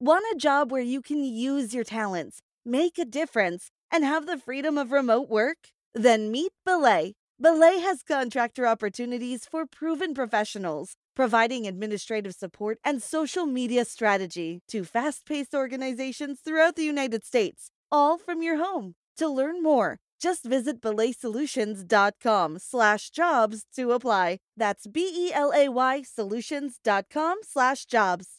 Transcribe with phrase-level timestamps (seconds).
[0.00, 4.38] Want a job where you can use your talents, make a difference, and have the
[4.38, 5.70] freedom of remote work?
[5.92, 7.14] Then meet Belay.
[7.40, 14.84] Belay has contractor opportunities for proven professionals, providing administrative support and social media strategy to
[14.84, 18.94] fast paced organizations throughout the United States, all from your home.
[19.16, 24.38] To learn more, just visit belaysolutions.com slash jobs to apply.
[24.56, 28.38] That's B-E-L-A-Y solutions.com slash jobs.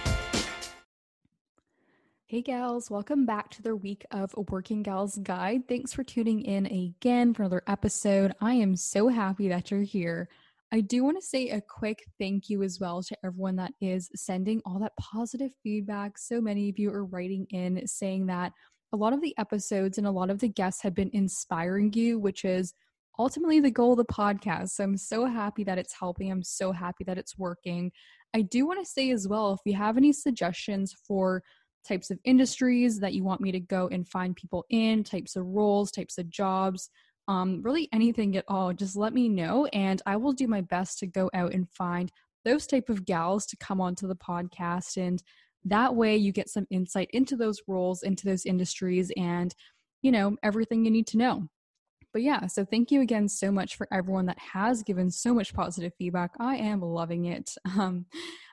[2.31, 5.67] Hey gals, welcome back to the week of Working Gals Guide.
[5.67, 8.31] Thanks for tuning in again for another episode.
[8.39, 10.29] I am so happy that you're here.
[10.71, 14.09] I do want to say a quick thank you as well to everyone that is
[14.15, 16.17] sending all that positive feedback.
[16.17, 18.53] So many of you are writing in saying that
[18.93, 22.17] a lot of the episodes and a lot of the guests have been inspiring you,
[22.17, 22.73] which is
[23.19, 24.69] ultimately the goal of the podcast.
[24.69, 26.31] So I'm so happy that it's helping.
[26.31, 27.91] I'm so happy that it's working.
[28.33, 31.43] I do want to say as well if you have any suggestions for
[31.87, 35.45] types of industries that you want me to go and find people in, types of
[35.45, 36.89] roles, types of jobs,
[37.27, 40.99] um, really anything at all, just let me know and I will do my best
[40.99, 42.11] to go out and find
[42.43, 45.21] those type of gals to come onto the podcast and
[45.65, 49.53] that way you get some insight into those roles, into those industries and
[50.01, 51.47] you know, everything you need to know.
[52.13, 55.53] But yeah, so thank you again so much for everyone that has given so much
[55.53, 56.31] positive feedback.
[56.39, 57.55] I am loving it.
[57.77, 58.05] Um,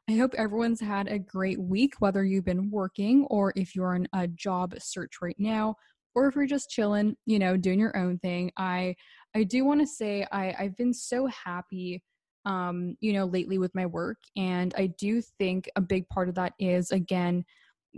[0.08, 4.08] I hope everyone's had a great week, whether you've been working or if you're in
[4.14, 5.74] a job search right now,
[6.14, 8.50] or if you're just chilling, you know, doing your own thing.
[8.56, 8.94] I
[9.34, 12.02] I do want to say I, I've been so happy
[12.48, 14.16] um, you know, lately with my work.
[14.36, 17.44] And I do think a big part of that is again,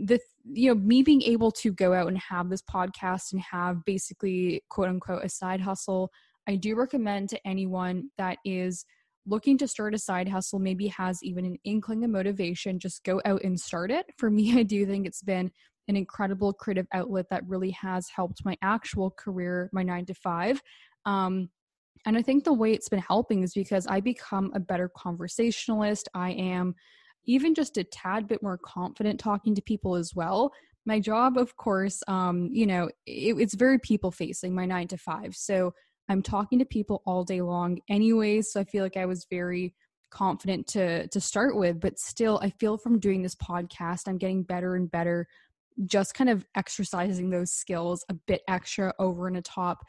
[0.04, 3.84] the you know me being able to go out and have this podcast and have
[3.84, 6.10] basically quote unquote a side hustle
[6.48, 8.84] i do recommend to anyone that is
[9.26, 13.20] looking to start a side hustle, maybe has even an inkling of motivation, just go
[13.24, 14.06] out and start it.
[14.18, 15.50] For me, I do think it's been
[15.88, 20.60] an incredible creative outlet that really has helped my actual career, my nine to five.
[21.04, 21.48] Um,
[22.06, 26.08] and I think the way it's been helping is because I become a better conversationalist.
[26.14, 26.74] I am
[27.26, 30.52] even just a tad bit more confident talking to people as well.
[30.86, 34.96] My job, of course, um, you know, it, it's very people facing, my nine to
[34.96, 35.34] five.
[35.36, 35.72] So
[36.08, 39.74] I'm talking to people all day long anyways, so I feel like I was very
[40.10, 44.42] confident to to start with, but still I feel from doing this podcast I'm getting
[44.42, 45.28] better and better
[45.86, 49.84] just kind of exercising those skills a bit extra over and atop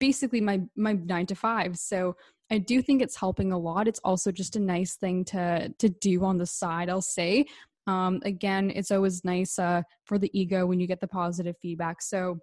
[0.00, 1.78] basically my my 9 to 5.
[1.78, 2.16] So
[2.50, 3.88] I do think it's helping a lot.
[3.88, 7.46] It's also just a nice thing to to do on the side, I'll say.
[7.86, 12.00] Um, again, it's always nice uh, for the ego when you get the positive feedback.
[12.00, 12.38] So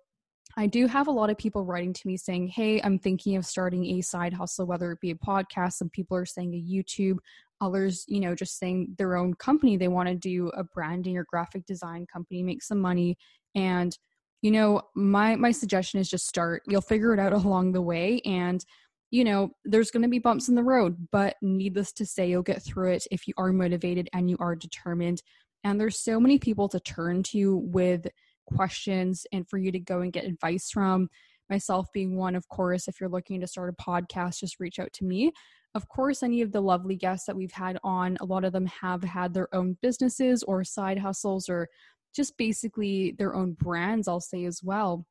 [0.57, 3.45] I do have a lot of people writing to me saying, Hey, I'm thinking of
[3.45, 5.73] starting a side hustle, whether it be a podcast.
[5.73, 7.17] Some people are saying a YouTube,
[7.59, 9.77] others, you know, just saying their own company.
[9.77, 13.17] They want to do a branding or graphic design company, make some money.
[13.55, 13.97] And,
[14.41, 16.63] you know, my my suggestion is just start.
[16.67, 18.21] You'll figure it out along the way.
[18.25, 18.63] And,
[19.11, 22.63] you know, there's gonna be bumps in the road, but needless to say, you'll get
[22.63, 25.21] through it if you are motivated and you are determined.
[25.63, 28.07] And there's so many people to turn to with
[28.47, 31.09] questions and for you to go and get advice from.
[31.49, 34.93] Myself being one, of course, if you're looking to start a podcast, just reach out
[34.93, 35.33] to me.
[35.75, 38.65] Of course, any of the lovely guests that we've had on, a lot of them
[38.67, 41.67] have had their own businesses or side hustles or
[42.13, 45.05] just basically their own brands, I'll say as well.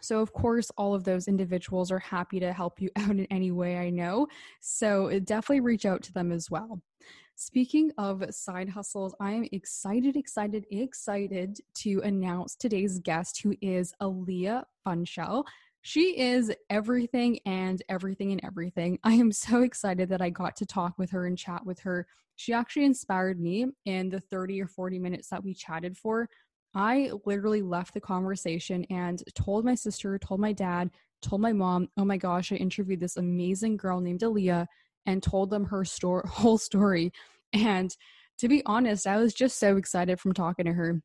[0.00, 3.50] So, of course, all of those individuals are happy to help you out in any
[3.50, 4.28] way I know.
[4.60, 6.80] So, definitely reach out to them as well.
[7.40, 13.94] Speaking of side hustles, I am excited, excited, excited to announce today's guest, who is
[14.02, 15.44] Aliyah Funschelle.
[15.82, 18.98] She is everything and everything and everything.
[19.04, 22.08] I am so excited that I got to talk with her and chat with her.
[22.34, 26.28] She actually inspired me in the 30 or 40 minutes that we chatted for.
[26.74, 30.90] I literally left the conversation and told my sister, told my dad,
[31.22, 34.66] told my mom, oh my gosh, I interviewed this amazing girl named Aliyah
[35.06, 37.12] and told them her story, whole story.
[37.52, 37.94] And
[38.38, 41.02] to be honest, I was just so excited from talking to her.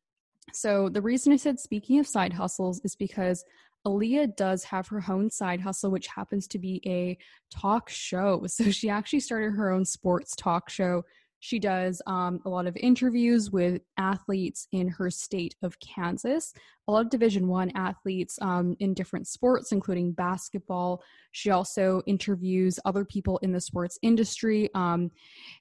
[0.52, 3.44] So, the reason I said speaking of side hustles is because
[3.86, 7.16] Aliyah does have her own side hustle, which happens to be a
[7.50, 8.44] talk show.
[8.48, 11.04] So, she actually started her own sports talk show.
[11.44, 16.54] She does um, a lot of interviews with athletes in her state of Kansas,
[16.88, 21.02] a lot of Division One athletes um, in different sports, including basketball.
[21.32, 25.10] She also interviews other people in the sports industry, um,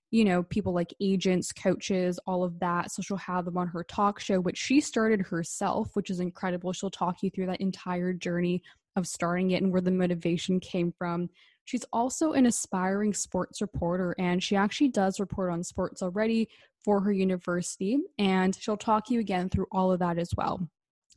[0.09, 2.89] you know, people like agents, coaches, all of that.
[2.89, 6.71] So she'll have them on her talk show, which she started herself, which is incredible.
[6.71, 8.63] She'll talk you through that entire journey
[8.95, 11.29] of starting it and where the motivation came from.
[11.65, 16.49] She's also an aspiring sports reporter, and she actually does report on sports already
[16.83, 17.99] for her university.
[18.17, 20.67] And she'll talk you again through all of that as well.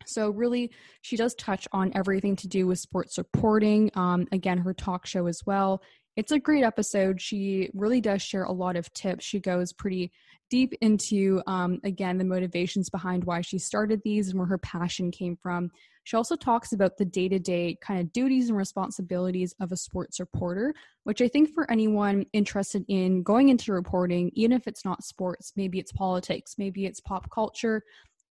[0.04, 0.70] So, really,
[1.02, 3.90] she does touch on everything to do with sports reporting.
[3.94, 5.82] Um, again, her talk show as well.
[6.16, 7.20] It's a great episode.
[7.20, 9.24] She really does share a lot of tips.
[9.24, 10.10] She goes pretty
[10.48, 15.10] deep into, um, again, the motivations behind why she started these and where her passion
[15.10, 15.70] came from.
[16.04, 19.76] She also talks about the day to day kind of duties and responsibilities of a
[19.76, 20.72] sports reporter,
[21.04, 25.52] which I think for anyone interested in going into reporting, even if it's not sports,
[25.56, 27.82] maybe it's politics, maybe it's pop culture,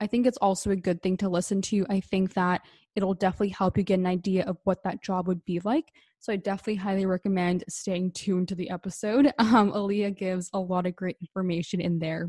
[0.00, 1.86] I think it's also a good thing to listen to.
[1.88, 2.62] I think that
[2.94, 5.92] it'll definitely help you get an idea of what that job would be like.
[6.26, 9.32] So I definitely highly recommend staying tuned to the episode.
[9.38, 12.28] Um, Aliyah gives a lot of great information in there.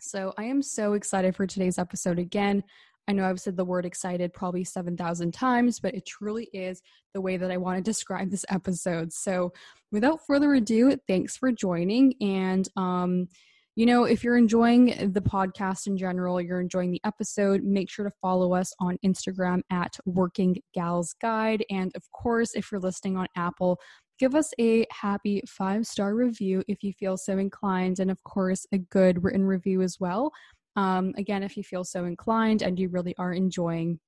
[0.00, 2.64] So I am so excited for today's episode again.
[3.06, 6.80] I know I've said the word excited probably 7,000 times, but it truly is
[7.12, 9.12] the way that I want to describe this episode.
[9.12, 9.52] So,
[9.92, 12.14] without further ado, thanks for joining.
[12.22, 13.28] And, um,
[13.76, 18.06] you know, if you're enjoying the podcast in general, you're enjoying the episode, make sure
[18.06, 21.62] to follow us on Instagram at Working Gals Guide.
[21.70, 23.78] And of course, if you're listening on Apple,
[24.18, 28.00] give us a happy five star review if you feel so inclined.
[28.00, 30.32] And of course, a good written review as well.
[30.76, 34.00] Um, again, if you feel so inclined and you really are enjoying.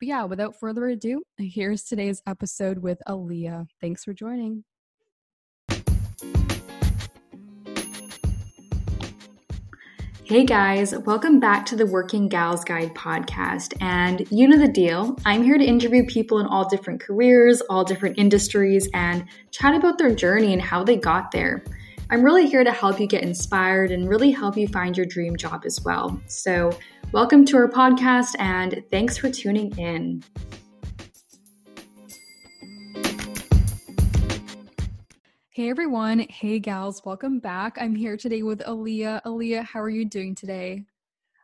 [0.00, 3.66] But yeah, without further ado, here's today's episode with Aliyah.
[3.80, 4.64] Thanks for joining.
[10.26, 13.74] Hey guys, welcome back to the Working Gals Guide podcast.
[13.82, 15.18] And you know the deal.
[15.26, 19.98] I'm here to interview people in all different careers, all different industries, and chat about
[19.98, 21.62] their journey and how they got there.
[22.08, 25.36] I'm really here to help you get inspired and really help you find your dream
[25.36, 26.18] job as well.
[26.26, 26.70] So,
[27.12, 30.24] welcome to our podcast and thanks for tuning in.
[35.54, 37.78] Hey everyone, hey gals, welcome back.
[37.80, 39.22] I'm here today with Aliyah.
[39.22, 40.82] Aliyah, how are you doing today?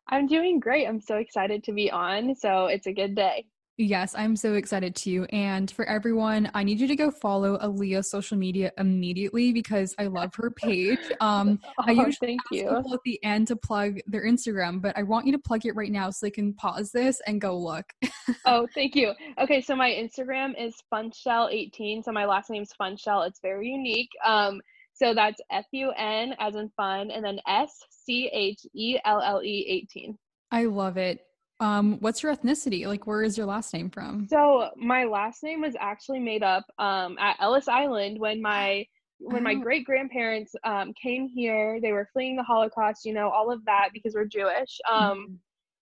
[0.08, 0.88] I'm doing great.
[0.88, 2.34] I'm so excited to be on.
[2.34, 3.46] So, it's a good day.
[3.80, 5.26] Yes, I'm so excited too.
[5.30, 10.08] And for everyone, I need you to go follow Aliyah's social media immediately because I
[10.08, 10.98] love her page.
[11.20, 12.62] Um, oh, I usually thank ask you.
[12.62, 15.74] people at the end to plug their Instagram, but I want you to plug it
[15.74, 17.84] right now so they can pause this and go look.
[18.46, 19.12] oh, thank you.
[19.38, 22.04] Okay, so my Instagram is funschelle18.
[22.04, 23.26] So my last name is Funschelle.
[23.26, 24.10] It's very unique.
[24.24, 24.60] Um,
[24.94, 29.20] so that's F U N as in fun, and then S C H E L
[29.20, 30.18] L E 18.
[30.50, 31.20] I love it.
[31.60, 32.86] Um, what's your ethnicity?
[32.86, 34.26] Like, where is your last name from?
[34.28, 38.86] So my last name was actually made up um, at Ellis Island when my
[39.22, 39.60] when my oh.
[39.60, 41.78] great grandparents um, came here.
[41.80, 44.78] They were fleeing the Holocaust, you know, all of that because we're Jewish.
[44.90, 45.34] Um, mm-hmm.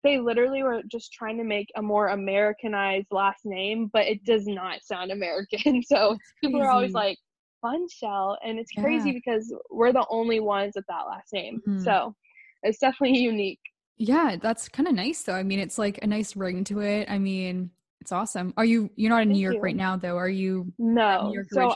[0.04, 4.46] They literally were just trying to make a more Americanized last name, but it does
[4.46, 5.82] not sound American.
[5.88, 7.18] So people are always like,
[7.62, 8.84] "Fun Shell," and it's yeah.
[8.84, 11.62] crazy because we're the only ones with that last name.
[11.68, 11.84] Mm-hmm.
[11.84, 12.14] So
[12.62, 13.60] it's definitely unique.
[13.98, 15.34] Yeah, that's kind of nice though.
[15.34, 17.10] I mean, it's like a nice ring to it.
[17.10, 18.54] I mean, it's awesome.
[18.58, 19.62] Are you you're not in Thank New York you.
[19.62, 20.18] right now though?
[20.18, 21.34] Are you No.
[21.52, 21.76] so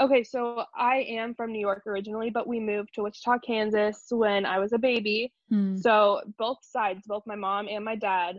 [0.00, 4.46] Okay, so I am from New York originally, but we moved to Wichita, Kansas when
[4.46, 5.30] I was a baby.
[5.50, 5.76] Hmm.
[5.76, 8.36] So both sides, both my mom and my dad,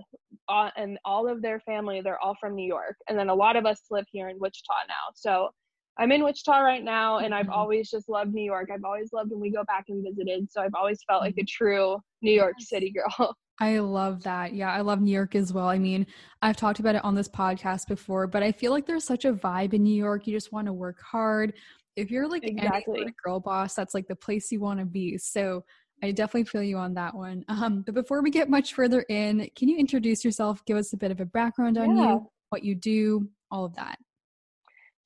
[0.50, 2.96] uh, and all of their family, they're all from New York.
[3.08, 5.12] And then a lot of us live here in Wichita now.
[5.14, 5.50] So
[5.98, 7.54] I'm in Wichita right now, and I've mm-hmm.
[7.54, 8.70] always just loved New York.
[8.74, 10.52] I've always loved when we go back and visited.
[10.52, 11.64] So I've always felt like a mm-hmm.
[11.64, 13.36] true New York City girl.
[13.60, 14.54] I love that.
[14.54, 15.68] Yeah, I love New York as well.
[15.68, 16.08] I mean,
[16.42, 19.34] I've talked about it on this podcast before, but I feel like there's such a
[19.34, 20.26] vibe in New York.
[20.26, 21.54] You just want to work hard.
[21.96, 23.02] If you're like exactly.
[23.02, 25.16] any girl boss, that's like the place you want to be.
[25.20, 25.64] So
[26.02, 27.46] I definitely feel you on that one.
[27.50, 30.66] Um, but before we get much further in, can you introduce yourself?
[30.66, 32.14] Give us a bit of a background on yeah.
[32.14, 34.00] you, what you do, all of that.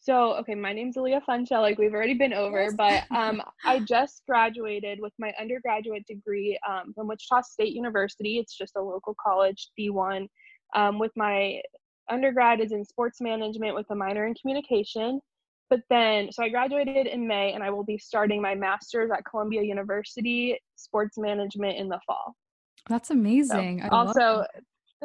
[0.06, 4.22] So, okay, my name's Aliyah Funschelle, like we've already been over, but um, I just
[4.28, 8.38] graduated with my undergraduate degree um, from Wichita State University.
[8.38, 10.28] It's just a local college, D1.
[10.76, 11.60] Um, with my
[12.08, 15.20] undergrad is in sports management with a minor in communication.
[15.72, 19.26] But then, so I graduated in May and I will be starting my master's at
[19.26, 22.36] Columbia University, sports management in the fall.
[22.88, 23.82] That's amazing.
[23.82, 24.46] So also,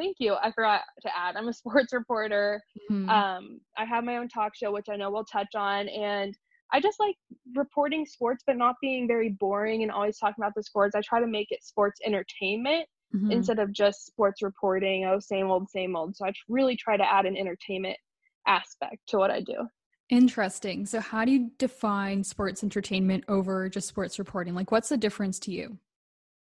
[0.00, 0.34] Thank you.
[0.42, 2.62] I forgot to add, I'm a sports reporter.
[2.90, 3.08] Mm-hmm.
[3.10, 6.34] Um, I have my own talk show, which I know we'll touch on, and
[6.72, 7.16] I just like
[7.54, 10.94] reporting sports, but not being very boring and always talking about the sports.
[10.94, 13.30] I try to make it sports entertainment mm-hmm.
[13.30, 15.04] instead of just sports reporting.
[15.04, 16.16] Oh, same old, same old.
[16.16, 17.98] So I really try to add an entertainment
[18.46, 19.66] aspect to what I do.
[20.08, 20.86] Interesting.
[20.86, 24.54] So, how do you define sports entertainment over just sports reporting?
[24.54, 25.78] Like, what's the difference to you?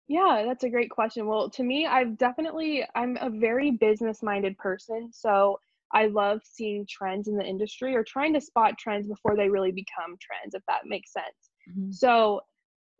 [0.08, 1.26] Yeah, that's a great question.
[1.26, 5.10] Well, to me, I've definitely, I'm a very business minded person.
[5.14, 5.60] So,
[5.94, 9.72] I love seeing trends in the industry or trying to spot trends before they really
[9.72, 11.52] become trends, if that makes sense.
[11.70, 11.92] Mm-hmm.
[11.92, 12.42] So,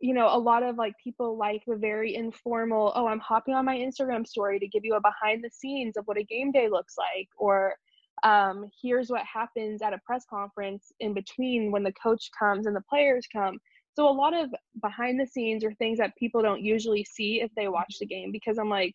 [0.00, 3.64] you know, a lot of like people like the very informal, oh, I'm hopping on
[3.64, 6.68] my Instagram story to give you a behind the scenes of what a game day
[6.68, 7.74] looks like, or
[8.24, 12.76] um, here's what happens at a press conference in between when the coach comes and
[12.76, 13.58] the players come.
[13.94, 17.50] So, a lot of behind the scenes or things that people don't usually see if
[17.56, 18.94] they watch the game because I'm like,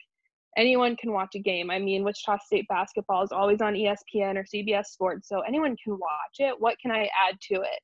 [0.58, 1.70] anyone can watch a game.
[1.70, 5.94] I mean, Wichita State basketball is always on ESPN or CBS Sports, so anyone can
[5.94, 6.56] watch it.
[6.60, 7.80] What can I add to it?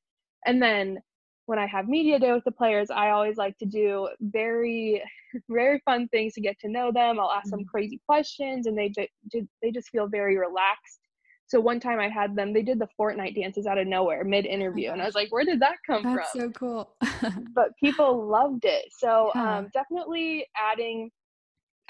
[0.46, 1.00] And then
[1.46, 5.03] when I have media day with the players, I always like to do very,
[5.50, 7.20] very fun things to get to know them.
[7.20, 7.67] I'll ask them mm-hmm.
[7.70, 9.10] crazy questions, and they just
[9.62, 11.00] they just feel very relaxed.
[11.53, 14.48] So one time I had them, they did the Fortnite dances out of nowhere mid
[14.48, 16.95] interview, and I was like, "Where did that come That's from?" so cool.
[17.53, 18.86] but people loved it.
[18.98, 19.60] So yeah.
[19.60, 21.12] um, definitely adding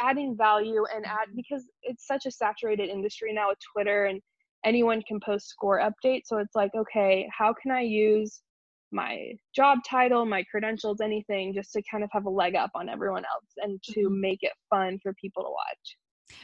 [0.01, 1.37] adding value and add mm-hmm.
[1.37, 4.19] because it's such a saturated industry now with Twitter and
[4.65, 6.23] anyone can post score updates.
[6.25, 8.41] So it's like, okay, how can I use
[8.91, 12.89] my job title, my credentials, anything just to kind of have a leg up on
[12.89, 14.19] everyone else and to mm-hmm.
[14.19, 15.97] make it fun for people to watch.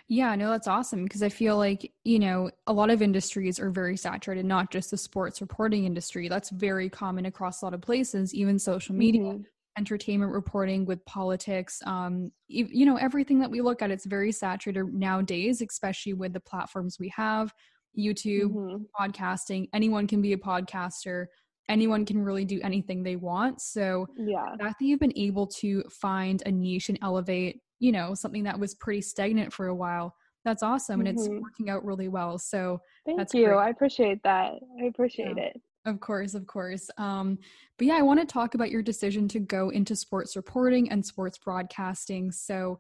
[0.08, 3.70] Yeah, no, that's awesome because I feel like, you know, a lot of industries are
[3.70, 6.28] very saturated, not just the sports reporting industry.
[6.28, 9.22] That's very common across a lot of places, even social media.
[9.22, 9.42] Mm-hmm
[9.80, 14.94] entertainment reporting with politics um you know everything that we look at it's very saturated
[14.94, 17.54] nowadays especially with the platforms we have
[17.98, 18.84] youtube mm-hmm.
[19.00, 21.28] podcasting anyone can be a podcaster
[21.70, 25.48] anyone can really do anything they want so yeah the fact that you've been able
[25.48, 29.76] to find a niche and elevate you know something that was pretty stagnant for a
[29.76, 31.08] while that's awesome mm-hmm.
[31.08, 31.42] and it's mm-hmm.
[31.42, 33.58] working out really well so thank you great.
[33.58, 35.44] i appreciate that i appreciate yeah.
[35.44, 36.90] it of course, of course.
[36.98, 37.38] Um,
[37.78, 41.06] but yeah, I want to talk about your decision to go into sports reporting and
[41.06, 42.32] sports broadcasting.
[42.32, 42.80] So,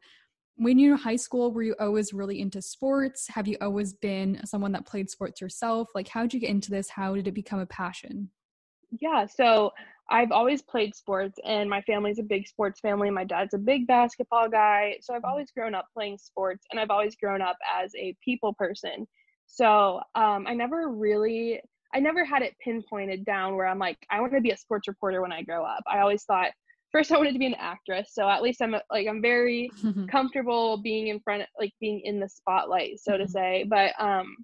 [0.58, 3.30] when you were in high school, were you always really into sports?
[3.30, 5.88] Have you always been someone that played sports yourself?
[5.96, 6.90] Like, how did you get into this?
[6.90, 8.30] How did it become a passion?
[9.00, 9.72] Yeah, so
[10.10, 13.10] I've always played sports, and my family's a big sports family.
[13.10, 14.98] My dad's a big basketball guy.
[15.02, 15.30] So I've mm.
[15.30, 19.08] always grown up playing sports, and I've always grown up as a people person.
[19.48, 21.62] So um, I never really
[21.94, 24.88] I never had it pinpointed down where I'm like, I want to be a sports
[24.88, 25.84] reporter when I grow up.
[25.88, 26.52] I always thought
[26.92, 29.70] first I wanted to be an actress, so at least I'm like I'm very
[30.10, 33.32] comfortable being in front, like being in the spotlight, so to mm-hmm.
[33.32, 33.66] say.
[33.68, 34.38] But um,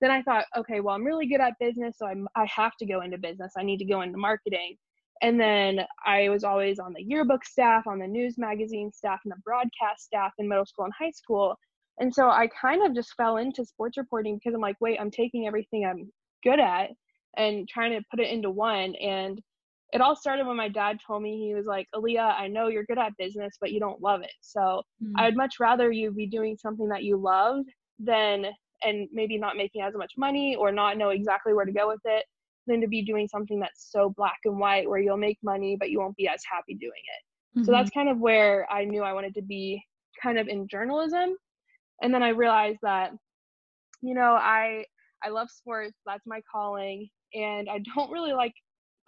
[0.00, 2.86] then I thought, okay, well I'm really good at business, so I'm I have to
[2.86, 3.52] go into business.
[3.58, 4.76] I need to go into marketing.
[5.22, 9.32] And then I was always on the yearbook staff, on the news magazine staff, and
[9.32, 11.56] the broadcast staff in middle school and high school.
[11.98, 15.10] And so I kind of just fell into sports reporting because I'm like, wait, I'm
[15.10, 16.10] taking everything I'm
[16.42, 16.90] good at
[17.36, 19.40] and trying to put it into one and
[19.92, 22.84] it all started when my dad told me he was like Aliyah I know you're
[22.84, 25.12] good at business but you don't love it so mm.
[25.16, 27.64] I'd much rather you be doing something that you love
[27.98, 28.46] than
[28.82, 32.00] and maybe not making as much money or not know exactly where to go with
[32.04, 32.24] it
[32.66, 35.90] than to be doing something that's so black and white where you'll make money but
[35.90, 37.64] you won't be as happy doing it mm-hmm.
[37.64, 39.82] so that's kind of where I knew I wanted to be
[40.22, 41.34] kind of in journalism
[42.02, 43.12] and then I realized that
[44.02, 44.84] you know I
[45.22, 45.96] I love sports.
[46.06, 47.08] That's my calling.
[47.34, 48.54] And I don't really like,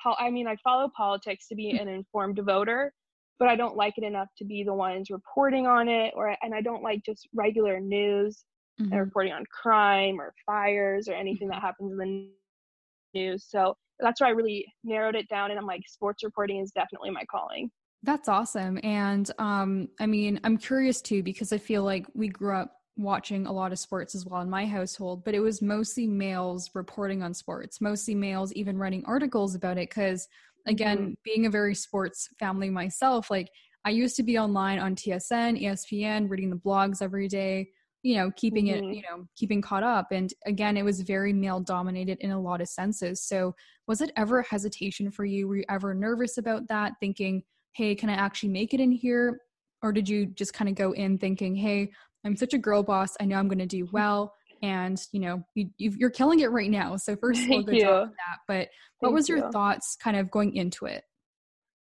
[0.02, 2.92] pol- I mean, I follow politics to be an informed voter,
[3.38, 6.12] but I don't like it enough to be the ones reporting on it.
[6.16, 8.44] Or and I don't like just regular news
[8.80, 8.92] mm-hmm.
[8.92, 11.66] and reporting on crime or fires or anything that mm-hmm.
[11.66, 13.46] happens in the news.
[13.48, 15.50] So that's why I really narrowed it down.
[15.50, 17.70] And I'm like, sports reporting is definitely my calling.
[18.02, 18.80] That's awesome.
[18.82, 23.46] And um, I mean, I'm curious too because I feel like we grew up watching
[23.46, 27.22] a lot of sports as well in my household, but it was mostly males reporting
[27.22, 29.88] on sports, mostly males even writing articles about it.
[29.88, 30.28] Because
[30.66, 31.12] again, mm-hmm.
[31.24, 33.48] being a very sports family myself, like
[33.84, 37.70] I used to be online on TSN, ESPN, reading the blogs every day,
[38.02, 38.90] you know, keeping mm-hmm.
[38.90, 40.08] it, you know, keeping caught up.
[40.10, 43.22] And again, it was very male dominated in a lot of senses.
[43.22, 43.54] So
[43.86, 45.48] was it ever a hesitation for you?
[45.48, 47.42] Were you ever nervous about that, thinking,
[47.74, 49.40] hey, can I actually make it in here?
[49.82, 51.90] Or did you just kind of go in thinking, hey,
[52.24, 53.16] I'm such a girl boss.
[53.20, 54.34] I know I'm going to do well.
[54.62, 56.96] And you know, you, are killing it right now.
[56.96, 58.38] So first of all, good job that.
[58.46, 58.68] But
[59.00, 59.50] what Thank was your you.
[59.50, 61.02] thoughts, kind of going into it?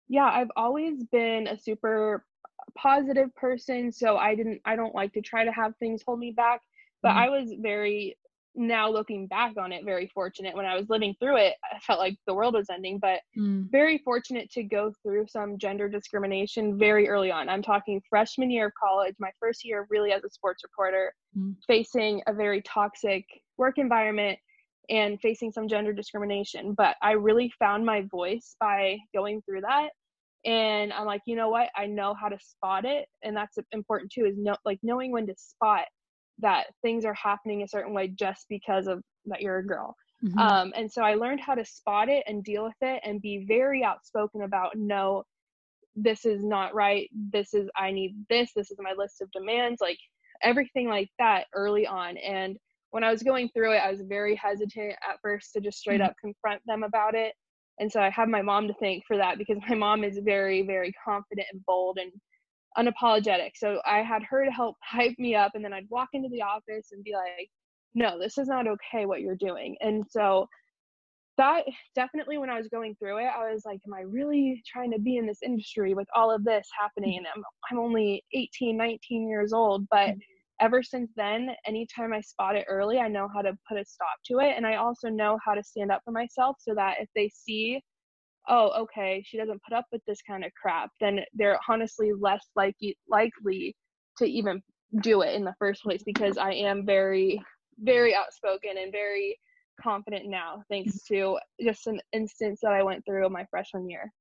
[0.08, 2.26] Yeah, I've always been a super
[2.78, 4.62] positive person, so I didn't.
[4.66, 6.62] I don't like to try to have things hold me back.
[7.02, 7.20] But mm-hmm.
[7.20, 8.18] I was very
[8.56, 12.00] now looking back on it very fortunate when i was living through it i felt
[12.00, 13.70] like the world was ending but mm.
[13.72, 18.68] very fortunate to go through some gender discrimination very early on i'm talking freshman year
[18.68, 21.56] of college my first year really as a sports reporter mm.
[21.66, 23.26] facing a very toxic
[23.58, 24.38] work environment
[24.90, 29.90] and facing some gender discrimination but i really found my voice by going through that
[30.46, 34.12] and i'm like you know what i know how to spot it and that's important
[34.12, 35.86] too is know like knowing when to spot
[36.42, 39.96] that things are happening a certain way just because of that you're a girl.
[40.24, 40.38] Mm-hmm.
[40.38, 43.46] Um, and so I learned how to spot it and deal with it and be
[43.48, 45.24] very outspoken about no,
[45.96, 47.10] this is not right.
[47.32, 48.52] This is, I need this.
[48.56, 49.98] This is my list of demands, like
[50.44, 52.18] everything like that early on.
[52.18, 52.58] And
[52.92, 56.02] when I was going through it, I was very hesitant at first to just straight
[56.02, 56.10] mm-hmm.
[56.10, 57.34] up confront them about it.
[57.82, 60.62] And so I have my mom to thank for that because my mom is very,
[60.62, 62.12] very confident and bold and
[62.78, 63.52] unapologetic.
[63.56, 66.44] So I had her to help hype me up, and then I'd walk into the
[66.44, 67.50] office and be like,
[67.96, 69.76] no, this is not okay what you're doing.
[69.82, 70.48] And so
[71.38, 71.64] that
[71.96, 75.00] definitely when I was going through it, I was like, am I really trying to
[75.00, 77.18] be in this industry with all of this happening?
[77.18, 79.88] And I'm, I'm only 18, 19 years old.
[79.90, 80.20] But mm-hmm.
[80.62, 84.18] Ever since then, anytime I spot it early, I know how to put a stop
[84.28, 84.54] to it.
[84.56, 87.82] And I also know how to stand up for myself so that if they see
[88.50, 92.46] oh, okay, she doesn't put up with this kind of crap, then they're honestly less
[92.56, 93.76] likely likely
[94.18, 94.62] to even
[95.02, 97.42] do it in the first place because I am very,
[97.80, 99.38] very outspoken and very
[99.82, 104.12] confident now, thanks to just an instance that I went through my freshman year.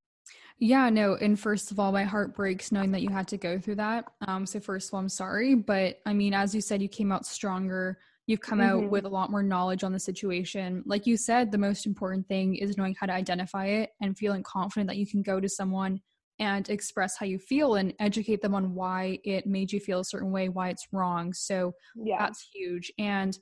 [0.58, 3.58] Yeah, no, and first of all, my heart breaks knowing that you had to go
[3.58, 4.04] through that.
[4.28, 7.12] Um, so first of all, I'm sorry, but I mean, as you said, you came
[7.12, 7.98] out stronger
[8.30, 8.84] You've come mm-hmm.
[8.84, 10.84] out with a lot more knowledge on the situation.
[10.86, 14.44] Like you said, the most important thing is knowing how to identify it and feeling
[14.44, 16.00] confident that you can go to someone
[16.38, 20.04] and express how you feel and educate them on why it made you feel a
[20.04, 21.32] certain way, why it's wrong.
[21.32, 22.18] So yeah.
[22.20, 22.92] that's huge.
[23.00, 23.36] And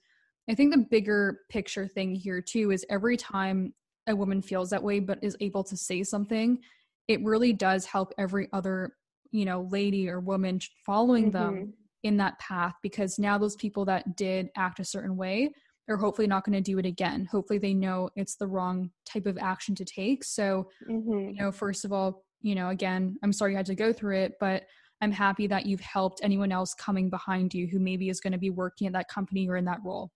[0.48, 3.74] I think the bigger picture thing here too is every time
[4.06, 6.60] a woman feels that way but is able to say something,
[7.08, 8.94] it really does help every other,
[9.30, 11.54] you know, lady or woman following mm-hmm.
[11.54, 11.74] them
[12.04, 15.50] in that path because now those people that did act a certain way
[15.88, 17.26] are hopefully not going to do it again.
[17.30, 20.22] Hopefully they know it's the wrong type of action to take.
[20.22, 21.30] So, mm-hmm.
[21.30, 24.18] you know, first of all, you know, again, I'm sorry you had to go through
[24.18, 24.64] it, but
[25.00, 28.38] I'm happy that you've helped anyone else coming behind you who maybe is going to
[28.38, 30.10] be working at that company or in that role.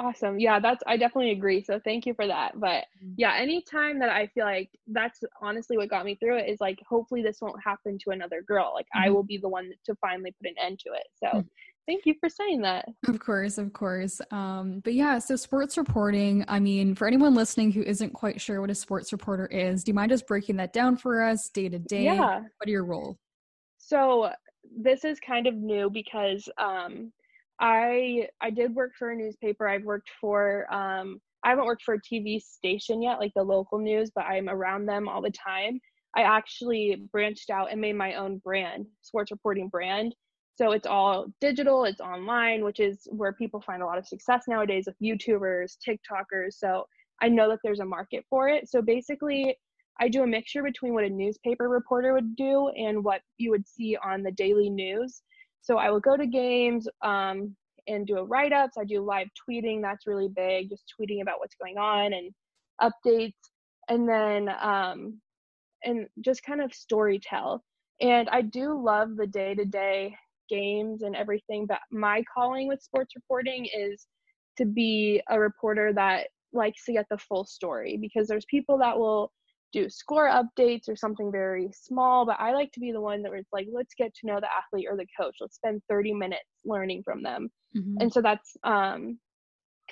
[0.00, 0.40] Awesome.
[0.40, 1.62] Yeah, that's I definitely agree.
[1.62, 2.58] So thank you for that.
[2.58, 3.12] But mm-hmm.
[3.18, 6.78] yeah, anytime that I feel like that's honestly what got me through it is like
[6.88, 8.72] hopefully this won't happen to another girl.
[8.74, 9.08] Like mm-hmm.
[9.08, 11.06] I will be the one to finally put an end to it.
[11.16, 11.48] So mm-hmm.
[11.86, 12.86] thank you for saying that.
[13.08, 14.22] Of course, of course.
[14.30, 18.62] Um, but yeah, so sports reporting, I mean, for anyone listening who isn't quite sure
[18.62, 21.68] what a sports reporter is, do you mind just breaking that down for us day
[21.68, 22.04] to day?
[22.04, 22.40] Yeah.
[22.40, 23.18] What are your role?
[23.76, 24.30] So
[24.74, 27.12] this is kind of new because um
[27.60, 29.68] I I did work for a newspaper.
[29.68, 33.78] I've worked for um I haven't worked for a TV station yet, like the local
[33.78, 35.80] news, but I'm around them all the time.
[36.16, 40.14] I actually branched out and made my own brand, sports reporting brand.
[40.54, 44.44] So it's all digital, it's online, which is where people find a lot of success
[44.48, 46.54] nowadays with YouTubers, TikTokers.
[46.54, 46.84] So
[47.22, 48.68] I know that there's a market for it.
[48.68, 49.56] So basically,
[50.00, 53.66] I do a mixture between what a newspaper reporter would do and what you would
[53.68, 55.22] see on the daily news.
[55.62, 57.54] So I will go to games um,
[57.86, 58.76] and do a write ups.
[58.78, 59.82] I do live tweeting.
[59.82, 62.32] That's really big, just tweeting about what's going on and
[62.80, 63.34] updates.
[63.88, 65.20] And then, um,
[65.84, 67.62] and just kind of story tell.
[68.00, 70.14] And I do love the day to day
[70.48, 74.06] games and everything, but my calling with sports reporting is
[74.58, 78.98] to be a reporter that likes to get the full story because there's people that
[78.98, 79.32] will
[79.72, 83.32] do score updates or something very small, but I like to be the one that
[83.32, 85.36] was like, let's get to know the athlete or the coach.
[85.40, 87.48] Let's spend 30 minutes learning from them.
[87.76, 87.96] Mm-hmm.
[88.00, 89.18] And so that's um,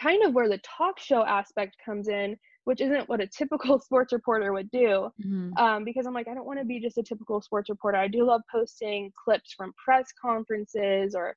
[0.00, 4.12] kind of where the talk show aspect comes in, which isn't what a typical sports
[4.12, 5.10] reporter would do.
[5.24, 5.56] Mm-hmm.
[5.56, 7.98] Um, because I'm like, I don't want to be just a typical sports reporter.
[7.98, 11.34] I do love posting clips from press conferences or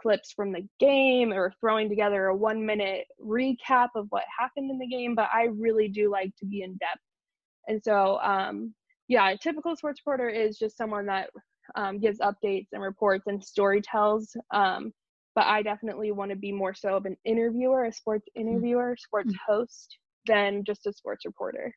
[0.00, 4.78] clips from the game or throwing together a one minute recap of what happened in
[4.78, 7.02] the game, but I really do like to be in depth
[7.68, 8.74] and so, um,
[9.08, 11.30] yeah, a typical sports reporter is just someone that
[11.74, 14.36] um, gives updates and reports and story tells.
[14.52, 14.92] Um,
[15.34, 18.40] but I definitely want to be more so of an interviewer, a sports mm.
[18.40, 19.36] interviewer, sports mm.
[19.46, 19.96] host,
[20.26, 21.72] than just a sports reporter.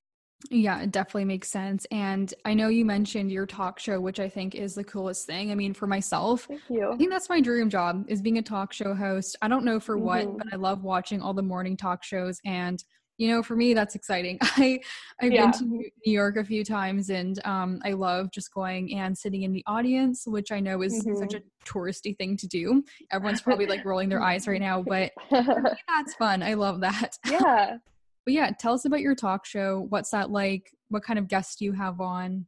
[0.49, 1.85] Yeah, it definitely makes sense.
[1.89, 5.51] And I know you mentioned your talk show, which I think is the coolest thing.
[5.51, 6.91] I mean, for myself, Thank you.
[6.91, 9.37] I think that's my dream job is being a talk show host.
[9.41, 10.05] I don't know for mm-hmm.
[10.05, 12.83] what, but I love watching all the morning talk shows and
[13.17, 14.37] You know, for me, that's exciting.
[14.41, 14.79] I
[15.21, 15.51] I've yeah.
[15.51, 19.43] been to New York a few times, and um, I love just going and sitting
[19.43, 21.17] in the audience, which I know is mm-hmm.
[21.17, 22.83] such a touristy thing to do.
[23.11, 25.41] Everyone's probably like rolling their eyes right now, but me,
[25.87, 26.43] that's fun.
[26.43, 27.17] I love that.
[27.33, 27.77] Yeah.
[28.25, 29.87] but yeah, tell us about your talk show.
[29.89, 30.71] What's that like?
[30.89, 32.45] What kind of guests do you have on?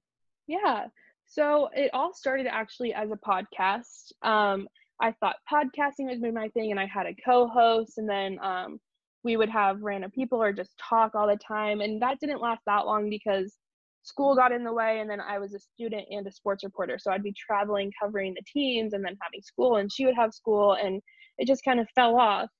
[0.48, 0.86] Yeah.
[1.26, 4.12] So it all started actually as a podcast.
[4.22, 4.68] Um,
[5.02, 8.80] I thought podcasting was my thing, and I had a co-host, and then um,
[9.26, 11.82] we would have random people or just talk all the time.
[11.82, 13.56] And that didn't last that long because
[14.04, 15.00] school got in the way.
[15.00, 17.00] And then I was a student and a sports reporter.
[17.00, 19.78] So I'd be traveling, covering the teams, and then having school.
[19.78, 20.74] And she would have school.
[20.74, 21.02] And
[21.40, 22.52] it just kind of fell off.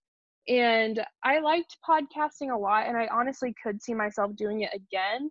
[0.48, 2.88] And I liked podcasting a lot.
[2.88, 5.30] And I honestly could see myself doing it again.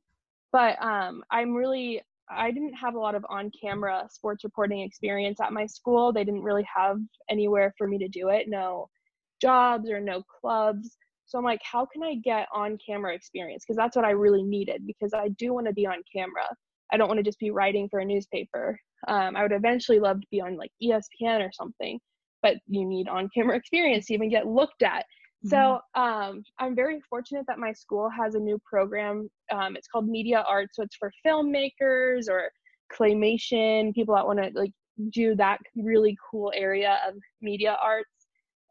[0.52, 5.40] But um, I'm really I didn't have a lot of on camera sports reporting experience
[5.40, 6.12] at my school.
[6.12, 8.88] They didn't really have anywhere for me to do it, no
[9.42, 10.96] jobs or no clubs.
[11.26, 13.64] So I'm like, how can I get on camera experience?
[13.66, 16.46] Because that's what I really needed because I do want to be on camera.
[16.92, 18.78] I don't want to just be writing for a newspaper.
[19.08, 21.98] Um, I would eventually love to be on like ESPN or something,
[22.42, 25.04] but you need on camera experience to even get looked at.
[25.44, 25.48] Mm-hmm.
[25.48, 29.28] So um, I'm very fortunate that my school has a new program.
[29.52, 30.76] Um, it's called Media Arts.
[30.76, 32.50] So it's for filmmakers or
[32.92, 34.72] claymation, people that want to like
[35.10, 38.08] do that really cool area of media arts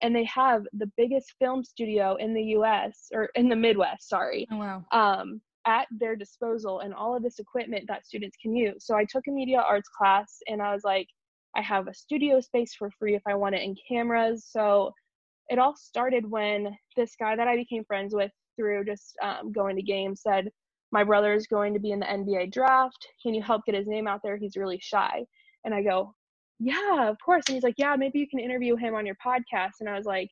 [0.03, 4.45] and they have the biggest film studio in the US or in the Midwest, sorry.
[4.51, 4.85] Oh, wow.
[4.91, 8.85] Um, at their disposal and all of this equipment that students can use.
[8.85, 11.07] So I took a media arts class and I was like,
[11.55, 14.45] I have a studio space for free if I want it and cameras.
[14.49, 14.91] So
[15.49, 19.77] it all started when this guy that I became friends with through just um, going
[19.77, 20.49] to games said,
[20.91, 23.07] My brother is going to be in the NBA draft.
[23.21, 24.35] Can you help get his name out there?
[24.35, 25.23] He's really shy.
[25.63, 26.13] And I go,
[26.59, 27.43] yeah, of course.
[27.47, 29.73] And he's like, yeah, maybe you can interview him on your podcast.
[29.79, 30.29] And I was like,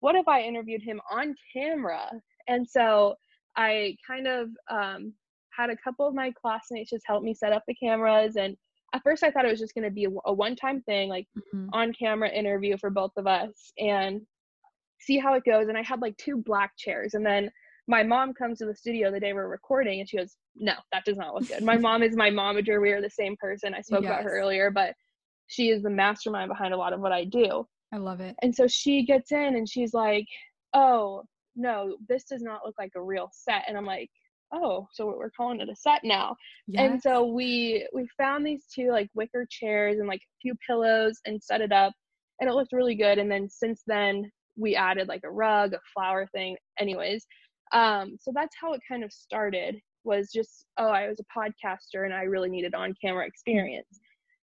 [0.00, 2.10] what if I interviewed him on camera?
[2.46, 3.14] And so
[3.56, 5.12] I kind of um,
[5.50, 8.36] had a couple of my classmates just help me set up the cameras.
[8.36, 8.56] And
[8.94, 11.08] at first, I thought it was just going to be a, a one time thing,
[11.08, 11.68] like mm-hmm.
[11.72, 14.22] on camera interview for both of us and
[15.00, 15.68] see how it goes.
[15.68, 17.14] And I had like two black chairs.
[17.14, 17.50] And then
[17.86, 21.04] my mom comes to the studio the day we're recording and she goes, no, that
[21.04, 21.62] does not look good.
[21.62, 22.80] my mom is my momager.
[22.80, 23.74] We are the same person.
[23.74, 24.10] I spoke yes.
[24.10, 24.94] about her earlier, but
[25.48, 27.66] she is the mastermind behind a lot of what I do.
[27.92, 28.36] I love it.
[28.42, 30.26] And so she gets in and she's like,
[30.74, 31.24] "Oh,
[31.56, 34.10] no, this does not look like a real set." And I'm like,
[34.52, 36.90] "Oh, so we're calling it a set now." Yes.
[36.90, 41.18] And so we we found these two like wicker chairs and like a few pillows
[41.24, 41.92] and set it up
[42.40, 45.80] and it looked really good and then since then we added like a rug, a
[45.94, 46.56] flower thing.
[46.78, 47.26] Anyways,
[47.72, 52.04] um so that's how it kind of started was just oh, I was a podcaster
[52.04, 54.00] and I really needed on-camera experience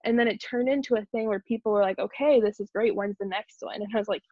[0.04, 2.94] and then it turned into a thing where people were like okay this is great
[2.94, 3.76] when's the next one?
[3.76, 4.22] And i was like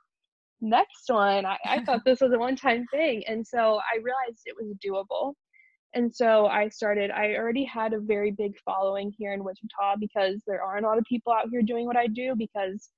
[0.61, 1.46] next one?
[1.46, 3.22] I, I thought this was a one time thing.
[3.26, 5.35] And so i realized it was doable.
[5.94, 10.42] And so i started i already had a very big following here in wichita because
[10.46, 12.90] there aren't a lot of people out here doing what i do because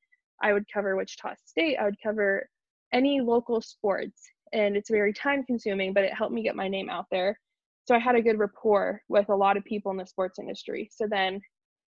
[0.42, 2.46] i would cover wichita state i would cover
[2.92, 4.20] any local sports
[4.52, 7.38] and it's very time consuming but it helped me get my name out there.
[7.86, 10.90] So i had a good rapport with a lot of people in the sports industry.
[10.92, 11.40] So then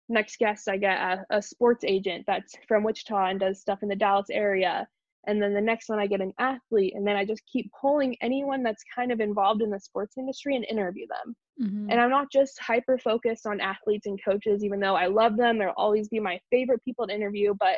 [0.09, 3.89] next guest i get a, a, sports agent that's from wichita and does stuff in
[3.89, 4.87] the dallas area.
[5.27, 8.17] And then the next one i get an athlete and then i just keep pulling
[8.21, 11.35] anyone that's kind of involved in the sports industry and interview them.
[11.61, 11.91] Mm-hmm.
[11.91, 15.59] and i'm not just hyper focused on athletes and coaches even though i love them
[15.59, 17.77] they'll always be my favorite people to interview but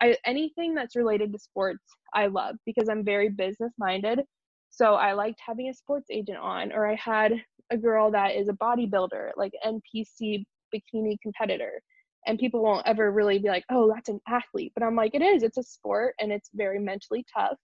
[0.00, 4.22] I, anything that's related to sports i love because i'm very business minded
[4.70, 7.34] so i liked having a sports agent on or i had
[7.70, 11.82] a girl that is a bodybuilder like npc bikini competitor.
[12.26, 14.72] And people won't ever really be like oh that's an athlete.
[14.74, 15.42] But i'm like it is.
[15.42, 17.56] It's a sport and it's very mentally tough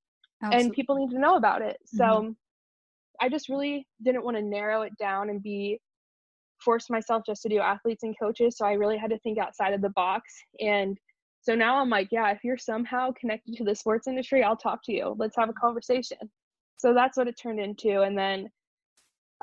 [0.42, 0.66] Absolutely.
[0.66, 1.79] and people need to know about it.
[1.87, 2.31] So mm-hmm.
[3.21, 5.81] i just really didn't want to narrow it down and be
[6.64, 9.75] force myself just to do athletes and coaches so i really had to think outside
[9.75, 10.33] of the box.
[10.61, 10.99] And
[11.42, 14.81] so now i'm like yeah if you're somehow connected to the sports industry i'll talk
[14.85, 15.14] to you.
[15.19, 16.19] Let's have a conversation.
[16.79, 18.49] So that's what it turned into and then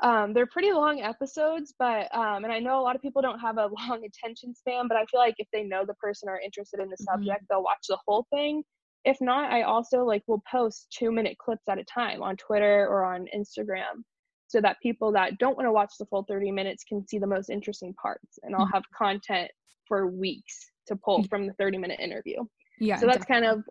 [0.02, 3.38] um, they're pretty long episodes but um, and i know a lot of people don't
[3.38, 6.40] have a long attention span but i feel like if they know the person or
[6.40, 7.12] interested in the mm-hmm.
[7.12, 8.62] subject they'll watch the whole thing
[9.04, 12.86] if not i also like will post two minute clips at a time on twitter
[12.88, 14.02] or on instagram
[14.46, 17.26] so that people that don't want to watch the full 30 minutes can see the
[17.26, 18.74] most interesting parts and i'll mm-hmm.
[18.74, 19.50] have content
[19.86, 22.42] for weeks to pull from the 30 minute interview
[22.80, 23.46] yeah so that's definitely.
[23.46, 23.64] kind of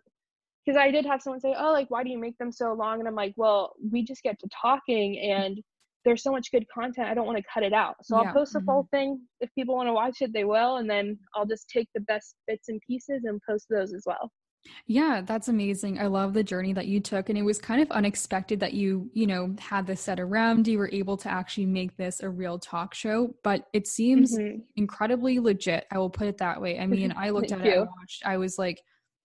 [0.66, 3.00] because i did have someone say oh like why do you make them so long
[3.00, 5.62] and i'm like well we just get to talking and
[6.06, 8.28] there's so much good content i don't want to cut it out so yeah.
[8.28, 8.68] i'll post the mm-hmm.
[8.68, 11.88] full thing if people want to watch it they will and then i'll just take
[11.94, 14.32] the best bits and pieces and post those as well
[14.88, 16.00] Yeah, that's amazing.
[16.00, 19.10] I love the journey that you took and it was kind of unexpected that you,
[19.14, 22.58] you know, had this set around, you were able to actually make this a real
[22.58, 24.60] talk show, but it seems mm-hmm.
[24.78, 25.86] incredibly legit.
[25.92, 26.80] I will put it that way.
[26.80, 27.72] I mean, I looked at you.
[27.72, 28.82] it and watched I was like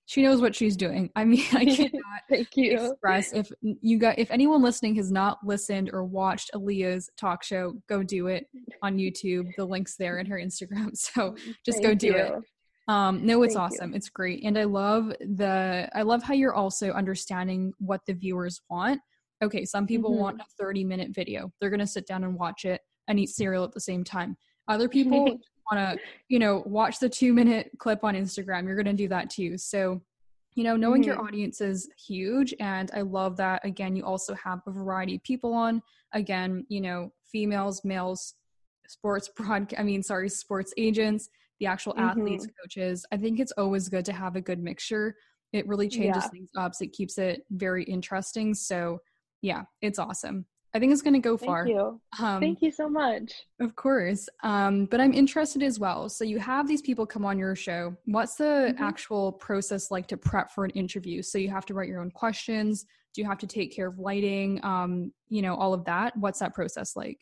[0.09, 1.11] she knows what she's doing.
[1.15, 2.93] I mean, I cannot Thank you.
[2.93, 7.75] express if you got if anyone listening has not listened or watched Aliyah's talk show,
[7.91, 8.47] go do it
[8.83, 9.55] on YouTube.
[9.57, 10.89] The link's there in her Instagram.
[10.99, 12.17] So just Thank go do you.
[12.17, 12.33] it.
[12.89, 13.91] Um, no, it's Thank awesome.
[13.91, 13.97] You.
[13.97, 14.43] It's great.
[14.45, 19.01] And I love the I love how you're also understanding what the viewers want.
[19.43, 20.21] Okay, some people mm-hmm.
[20.21, 21.53] want a 30 minute video.
[21.61, 24.39] They're gonna sit down and watch it and eat cereal at the same time.
[24.69, 25.39] Other people
[25.71, 29.09] want to, you know, watch the two minute clip on Instagram, you're going to do
[29.09, 29.59] that too.
[29.59, 30.03] So,
[30.55, 31.11] you know, knowing mm-hmm.
[31.11, 32.55] your audience is huge.
[32.61, 35.83] And I love that, again, you also have a variety of people on.
[36.13, 38.35] Again, you know, females, males,
[38.89, 41.29] sports broad, I mean, sorry, sports agents,
[41.61, 42.09] the actual mm-hmm.
[42.09, 43.07] athletes, coaches.
[43.13, 45.17] I think it's always good to have a good mixture.
[45.53, 46.29] It really changes yeah.
[46.29, 46.75] things up.
[46.75, 48.55] So it keeps it very interesting.
[48.55, 48.99] So,
[49.41, 50.47] yeah, it's awesome.
[50.75, 51.65] I think it's going to go far.
[51.65, 52.01] Thank you.
[52.21, 53.33] Um, Thank you so much.
[53.59, 54.29] Of course.
[54.43, 56.09] Um, but I'm interested as well.
[56.09, 57.97] So you have these people come on your show.
[58.05, 58.83] What's the mm-hmm.
[58.83, 61.23] actual process like to prep for an interview?
[61.23, 62.85] So you have to write your own questions.
[63.15, 64.61] Do you have to take care of lighting?
[64.63, 66.15] Um, you know, all of that.
[66.17, 67.19] What's that process like?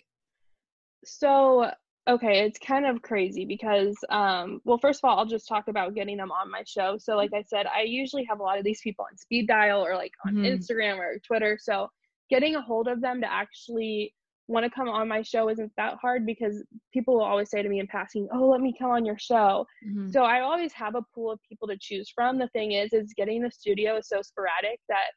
[1.05, 1.71] So
[2.09, 5.95] okay it's kind of crazy because um well first of all i'll just talk about
[5.95, 8.65] getting them on my show so like i said i usually have a lot of
[8.65, 10.45] these people on speed dial or like on mm-hmm.
[10.45, 11.89] instagram or twitter so
[12.31, 14.13] getting a hold of them to actually
[14.49, 16.63] want to come on my show isn't that hard because
[16.93, 19.67] people will always say to me in passing, "Oh, let me come on your show."
[19.87, 20.11] Mm-hmm.
[20.11, 22.39] So I always have a pool of people to choose from.
[22.39, 25.11] The thing is is getting the studio is so sporadic that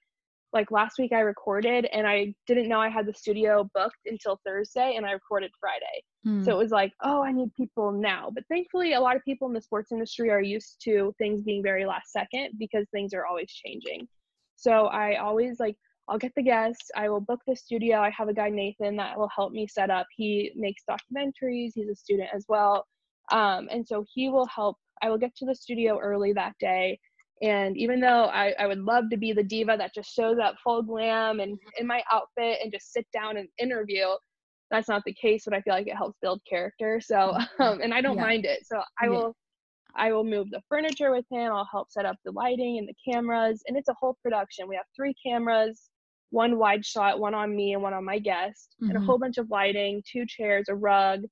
[0.52, 4.40] like last week I recorded and I didn't know I had the studio booked until
[4.44, 6.04] Thursday and I recorded Friday.
[6.26, 6.44] Mm.
[6.44, 9.48] So it was like, "Oh, I need people now." But thankfully a lot of people
[9.48, 13.28] in the sports industry are used to things being very last second because things are
[13.28, 14.08] always changing.
[14.56, 15.78] So I always like
[16.10, 16.90] I'll get the guests.
[16.96, 18.00] I will book the studio.
[18.00, 20.08] I have a guy, Nathan, that will help me set up.
[20.16, 22.86] He makes documentaries, he's a student as well.
[23.32, 24.78] Um, and so he will help.
[25.02, 27.00] I will get to the studio early that day.
[27.42, 30.56] And even though I, I would love to be the diva that just shows up
[30.64, 34.08] full glam and in my outfit and just sit down and interview,
[34.72, 37.00] that's not the case, but I feel like it helps build character.
[37.02, 37.62] So, mm-hmm.
[37.62, 38.24] um, and I don't yeah.
[38.24, 38.66] mind it.
[38.66, 39.10] So I yeah.
[39.10, 39.36] will
[39.96, 41.52] I will move the furniture with him.
[41.52, 43.64] I'll help set up the lighting and the cameras.
[43.68, 44.68] And it's a whole production.
[44.68, 45.90] We have three cameras,
[46.32, 48.90] one wide shot, one on me and one on my guest, mm-hmm.
[48.90, 49.08] and a mm-hmm.
[49.08, 51.24] whole bunch of lighting, two chairs, a rug,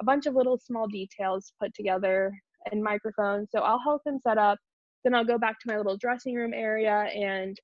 [0.00, 2.32] a bunch of little small details put together,
[2.70, 3.48] and microphones.
[3.50, 4.58] So I'll help him set up.
[5.02, 7.56] Then I'll go back to my little dressing room area and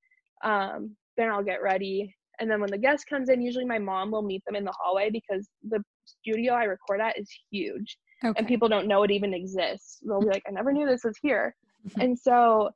[0.44, 2.14] um, then I'll get ready.
[2.38, 4.74] And then when the guest comes in, usually my mom will meet them in the
[4.78, 7.96] hallway because the studio I record at is huge.
[8.24, 8.38] Okay.
[8.38, 9.98] And people don't know it even exists.
[10.02, 11.54] They'll be like, I never knew this was here.
[11.86, 12.00] Mm-hmm.
[12.02, 12.70] And so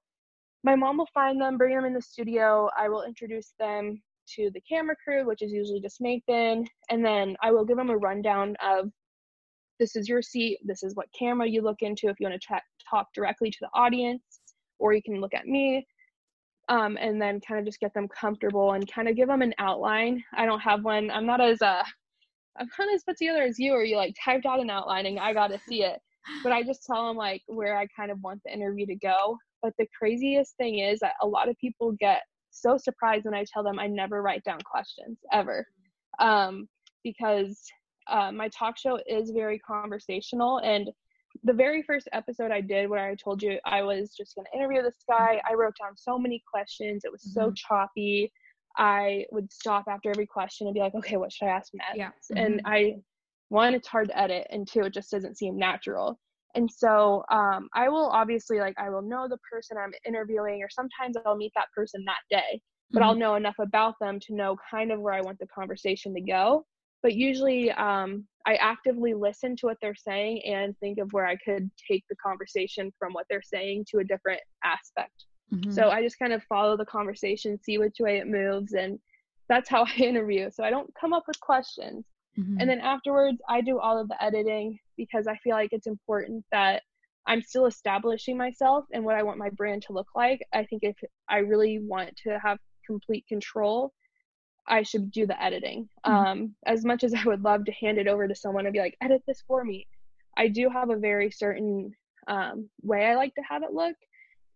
[0.64, 2.70] my mom will find them, bring them in the studio.
[2.77, 4.03] I will introduce them
[4.37, 7.90] to the camera crew, which is usually just Nathan, and then I will give them
[7.90, 8.90] a rundown of
[9.79, 12.61] this is your seat, this is what camera you look into if you want to
[12.88, 14.22] talk directly to the audience,
[14.79, 15.87] or you can look at me.
[16.70, 19.53] Um, and then kind of just get them comfortable and kind of give them an
[19.59, 20.24] outline.
[20.35, 21.11] I don't have one.
[21.11, 21.83] I'm not as uh,
[22.59, 25.18] I'm not as put together as you, or you like typed out an outlining.
[25.18, 26.00] I got to see it,
[26.42, 29.37] but I just tell them like where I kind of want the interview to go.
[29.64, 33.46] But the craziest thing is that a lot of people get so surprised when I
[33.50, 35.66] tell them I never write down questions ever.
[36.18, 36.68] Um,
[37.03, 37.59] because
[38.07, 40.59] uh, my talk show is very conversational.
[40.59, 40.90] And
[41.44, 44.59] the very first episode I did, where I told you I was just going to
[44.59, 47.03] interview this guy, I wrote down so many questions.
[47.07, 47.46] It was mm-hmm.
[47.46, 48.31] so choppy.
[48.77, 51.96] I would stop after every question and be like, okay, what should I ask next?
[51.96, 52.09] Yeah.
[52.09, 52.37] Mm-hmm.
[52.37, 52.96] And I,
[53.48, 56.20] one, it's hard to edit, and two, it just doesn't seem natural.
[56.55, 60.69] And so um, I will obviously like I will know the person I'm interviewing, or
[60.71, 63.09] sometimes I'll meet that person that day, but mm-hmm.
[63.09, 66.21] I'll know enough about them to know kind of where I want the conversation to
[66.21, 66.64] go.
[67.03, 71.37] But usually, um, I actively listen to what they're saying and think of where I
[71.37, 75.25] could take the conversation from what they're saying to a different aspect.
[75.53, 75.73] Mm-hmm.
[75.73, 78.99] So I just kind of follow the conversation, see which way it moves, and
[79.49, 80.51] that's how I interview.
[80.51, 82.05] So I don't come up with questions.
[82.38, 82.61] Mm-hmm.
[82.61, 86.44] And then afterwards, I do all of the editing because I feel like it's important
[86.51, 86.83] that
[87.27, 90.40] I'm still establishing myself and what I want my brand to look like.
[90.53, 90.97] I think if
[91.29, 93.92] I really want to have complete control,
[94.66, 95.88] I should do the editing.
[96.07, 96.27] Mm-hmm.
[96.27, 98.81] Um, as much as I would love to hand it over to someone and be
[98.81, 99.87] like, edit this for me,
[100.37, 101.92] I do have a very certain
[102.27, 103.97] um, way I like to have it look.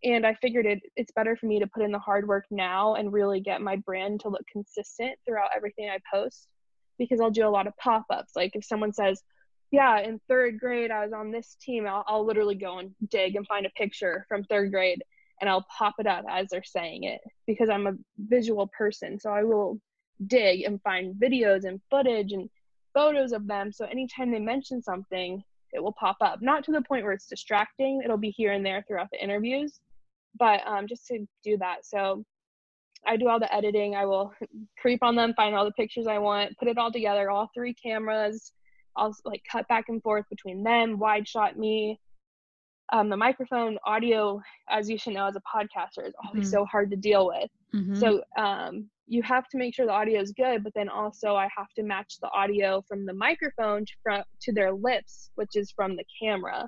[0.04, 2.94] And I figured it, it's better for me to put in the hard work now
[2.94, 6.46] and really get my brand to look consistent throughout everything I post
[6.98, 8.32] because I'll do a lot of pop ups.
[8.36, 9.22] Like if someone says,
[9.70, 13.36] yeah, in third grade, I was on this team, I'll, I'll literally go and dig
[13.36, 15.02] and find a picture from third grade.
[15.40, 19.18] and I'll pop it up as they're saying it because I'm a visual person.
[19.18, 19.80] So I will
[20.26, 22.48] dig and find videos and footage and
[22.94, 23.72] photos of them.
[23.72, 26.40] So anytime they mention something, it will pop up.
[26.42, 29.80] Not to the point where it's distracting, it'll be here and there throughout the interviews,
[30.38, 31.84] but um, just to do that.
[31.84, 32.24] So
[33.08, 33.96] I do all the editing.
[33.96, 34.32] I will
[34.78, 37.74] creep on them, find all the pictures I want, put it all together, all three
[37.74, 38.52] cameras.
[38.96, 41.98] I'll like cut back and forth between them, wide shot me,
[42.92, 46.50] um, the microphone audio, as you should know as a podcaster, is always mm-hmm.
[46.50, 47.50] so hard to deal with.
[47.74, 47.96] Mm-hmm.
[47.96, 51.48] So um, you have to make sure the audio is good, but then also I
[51.54, 55.70] have to match the audio from the microphone to, from, to their lips, which is
[55.70, 56.66] from the camera.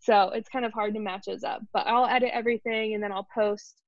[0.00, 1.62] So it's kind of hard to match those up.
[1.72, 3.80] But I'll edit everything and then I'll post.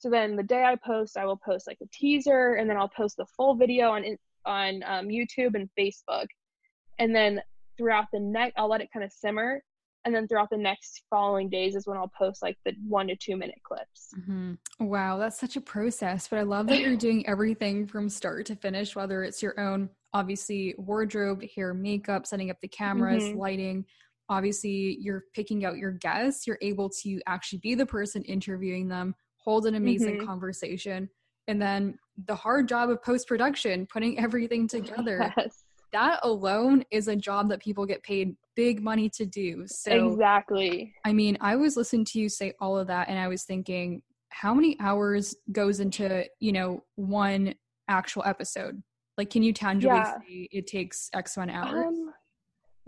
[0.00, 2.88] So then the day I post, I will post like a teaser, and then I'll
[2.88, 4.04] post the full video on
[4.44, 6.26] on um, YouTube and Facebook.
[6.98, 7.40] And then
[7.78, 9.62] throughout the next, I'll let it kind of simmer
[10.04, 13.16] and then throughout the next following days is when I'll post like the one to
[13.16, 14.14] two minute clips.
[14.18, 14.86] Mm-hmm.
[14.86, 16.26] Wow, that's such a process.
[16.28, 19.90] But I love that you're doing everything from start to finish, whether it's your own,
[20.14, 23.38] obviously, wardrobe, hair, makeup, setting up the cameras, mm-hmm.
[23.38, 23.84] lighting.
[24.30, 26.46] Obviously, you're picking out your guests.
[26.46, 30.26] You're able to actually be the person interviewing them, hold an amazing mm-hmm.
[30.26, 31.08] conversation.
[31.48, 35.32] And then the hard job of post production, putting everything together.
[35.36, 39.64] Yes that alone is a job that people get paid big money to do.
[39.66, 40.94] So Exactly.
[41.04, 44.02] I mean, I was listening to you say all of that and I was thinking
[44.30, 47.54] how many hours goes into, you know, one
[47.88, 48.82] actual episode?
[49.18, 50.18] Like can you tangibly yeah.
[50.18, 51.86] say it takes X amount of hours?
[51.86, 52.14] Um,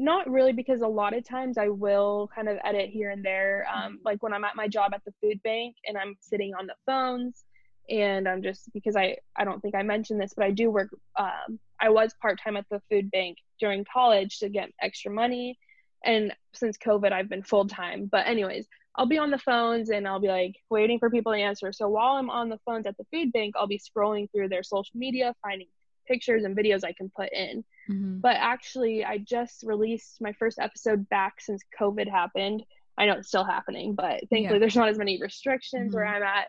[0.02, 3.66] not really because a lot of times I will kind of edit here and there.
[3.72, 6.66] Um, like when I'm at my job at the food bank and I'm sitting on
[6.66, 7.44] the phones
[7.88, 10.90] and I'm just because I I don't think I mentioned this, but I do work.
[11.18, 15.58] Um, I was part time at the food bank during college to get extra money,
[16.04, 18.08] and since COVID, I've been full time.
[18.10, 21.38] But anyways, I'll be on the phones and I'll be like waiting for people to
[21.38, 21.72] answer.
[21.72, 24.62] So while I'm on the phones at the food bank, I'll be scrolling through their
[24.62, 25.68] social media, finding
[26.06, 27.64] pictures and videos I can put in.
[27.90, 28.20] Mm-hmm.
[28.20, 32.64] But actually, I just released my first episode back since COVID happened.
[32.98, 34.58] I know it's still happening, but thankfully yeah.
[34.58, 35.96] there's not as many restrictions mm-hmm.
[35.96, 36.48] where I'm at.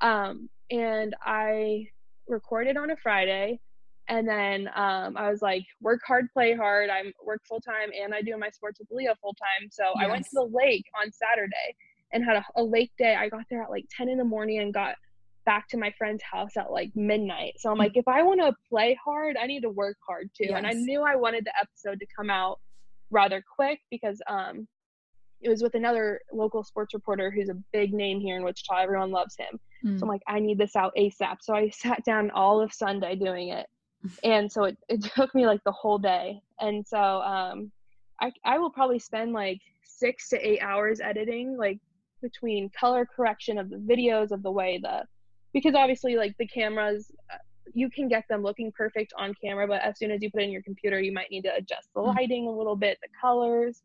[0.00, 1.88] Um, and I
[2.28, 3.60] recorded on a Friday.
[4.08, 6.88] And then um, I was like, work hard, play hard.
[6.88, 9.68] I work full time and I do my sports with Aliyah full time.
[9.70, 10.04] So yes.
[10.04, 11.76] I went to the lake on Saturday
[12.12, 13.16] and had a, a, lake day.
[13.16, 14.94] I got there at like 10 in the morning and got
[15.48, 17.54] back to my friend's house at like midnight.
[17.56, 20.48] So I'm like, if I want to play hard, I need to work hard too.
[20.50, 20.58] Yes.
[20.58, 22.60] And I knew I wanted the episode to come out
[23.10, 24.68] rather quick because um,
[25.40, 28.76] it was with another local sports reporter who's a big name here in Wichita.
[28.76, 29.58] Everyone loves him.
[29.86, 29.98] Mm.
[29.98, 31.36] So I'm like, I need this out ASAP.
[31.40, 33.66] So I sat down all of Sunday doing it.
[34.24, 36.42] and so it, it took me like the whole day.
[36.60, 37.72] And so um,
[38.20, 41.78] I, I will probably spend like six to eight hours editing, like
[42.20, 45.04] between color correction of the videos, of the way the,
[45.58, 47.38] because obviously like the cameras, uh,
[47.74, 50.44] you can get them looking perfect on camera, but as soon as you put it
[50.44, 52.14] in your computer, you might need to adjust the mm.
[52.14, 53.82] lighting a little bit, the colors.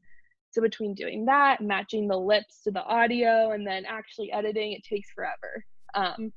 [0.52, 4.84] So between doing that, matching the lips to the audio, and then actually editing, it
[4.84, 5.66] takes forever.
[5.96, 6.32] Um,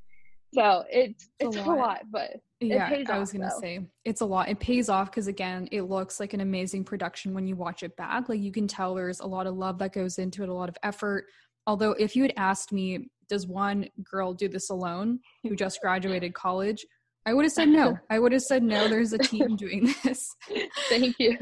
[0.54, 1.68] so it's it's, a, lot.
[1.68, 2.00] a, lot.
[2.10, 3.60] but yeah, I was gonna though.
[3.60, 4.48] say it's a lot.
[4.48, 7.94] It pays off because again, it looks like an amazing production when you watch it
[7.96, 8.30] back.
[8.30, 10.70] Like you can tell there's a lot of love that goes into it, a lot
[10.70, 11.26] of effort.
[11.66, 16.34] Although if you had asked me, does one girl do this alone who just graduated
[16.34, 16.84] college?
[17.24, 17.98] I would have said no.
[18.10, 18.88] I would have said no.
[18.88, 20.34] There's a team doing this.
[20.88, 21.36] Thank you.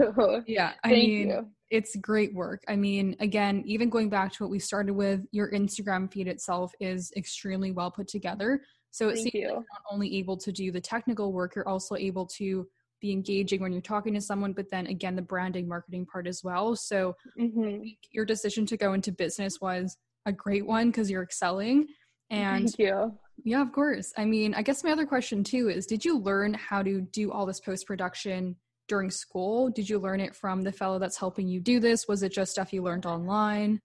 [0.47, 2.63] Yeah, I Thank mean, you it's great work.
[2.69, 6.73] I mean, again, even going back to what we started with, your Instagram feed itself
[6.79, 8.63] is extremely well put together.
[8.93, 9.41] So it Thank seems you.
[9.43, 12.69] like you're not only able to do the technical work, you're also able to
[13.01, 16.43] be engaging when you're talking to someone, but then again, the branding marketing part as
[16.45, 16.77] well.
[16.77, 17.83] So mm-hmm.
[18.13, 21.87] your decision to go into business was a great one because you're excelling.
[22.31, 23.19] And Thank you.
[23.43, 24.13] Yeah, of course.
[24.17, 27.33] I mean, I guess my other question too is did you learn how to do
[27.33, 28.57] all this post production
[28.89, 29.71] during school?
[29.71, 32.07] Did you learn it from the fellow that's helping you do this?
[32.07, 33.81] Was it just stuff you learned online?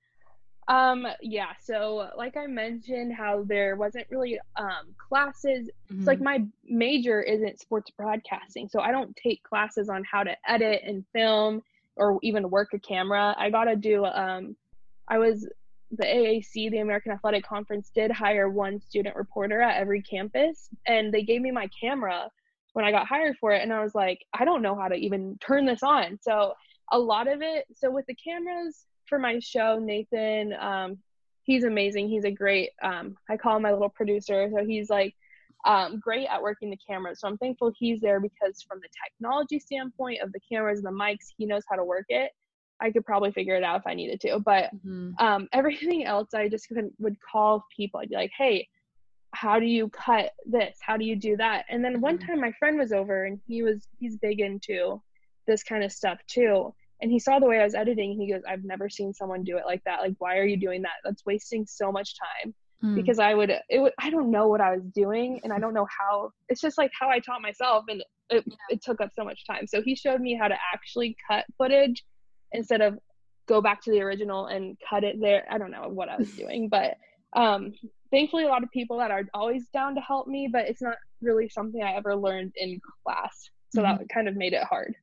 [0.68, 5.68] Um, yeah, so like I mentioned, how there wasn't really um, classes.
[5.92, 6.04] Mm-hmm.
[6.04, 10.36] So like my major isn't sports broadcasting, so I don't take classes on how to
[10.48, 11.64] edit and film
[11.96, 13.36] or even work a camera.
[13.38, 14.06] I got to do.
[14.06, 14.56] Um,
[15.08, 15.48] I was
[15.92, 21.14] the AAC, the American Athletic Conference, did hire one student reporter at every campus, and
[21.14, 22.30] they gave me my camera
[22.74, 24.96] when I got hired for it and I was like, I don't know how to
[24.96, 26.20] even turn this on.
[26.22, 26.54] So
[26.92, 30.98] a lot of it, so with the cameras for my show, Nathan, um,
[31.44, 32.10] he's amazing.
[32.10, 34.50] He's a great, um, I call him my little producer.
[34.56, 35.16] So he's like
[35.66, 37.20] um, great at working the cameras.
[37.20, 40.98] So I'm thankful he's there because from the technology standpoint of the cameras and the
[40.98, 42.32] mics, he knows how to work it.
[42.82, 44.40] I could probably figure it out if I needed to.
[44.40, 45.12] But mm-hmm.
[45.20, 46.68] um, everything else, I just
[47.00, 48.00] would call people.
[48.00, 48.68] I'd be like, hey,
[49.34, 50.78] how do you cut this?
[50.82, 51.66] How do you do that?
[51.70, 52.28] And then one mm-hmm.
[52.28, 55.02] time my friend was over and he was he's big into
[55.48, 56.74] this kind of stuff too.
[57.02, 59.44] And he saw the way I was editing and he goes, I've never seen someone
[59.44, 60.02] do it like that.
[60.02, 60.96] Like, why are you doing that?
[61.04, 62.54] That's wasting so much time.
[62.84, 62.96] Mm.
[62.96, 65.74] Because I would, it would, I don't know what I was doing and I don't
[65.74, 69.24] know how, it's just like how I taught myself and it, it took up so
[69.24, 69.68] much time.
[69.68, 72.04] So he showed me how to actually cut footage
[72.52, 72.98] instead of
[73.48, 75.46] go back to the original and cut it there.
[75.50, 76.96] I don't know what I was doing, but
[77.36, 77.74] um,
[78.12, 80.96] thankfully, a lot of people that are always down to help me, but it's not
[81.22, 83.50] really something I ever learned in class.
[83.74, 83.98] So mm-hmm.
[83.98, 84.96] that kind of made it hard.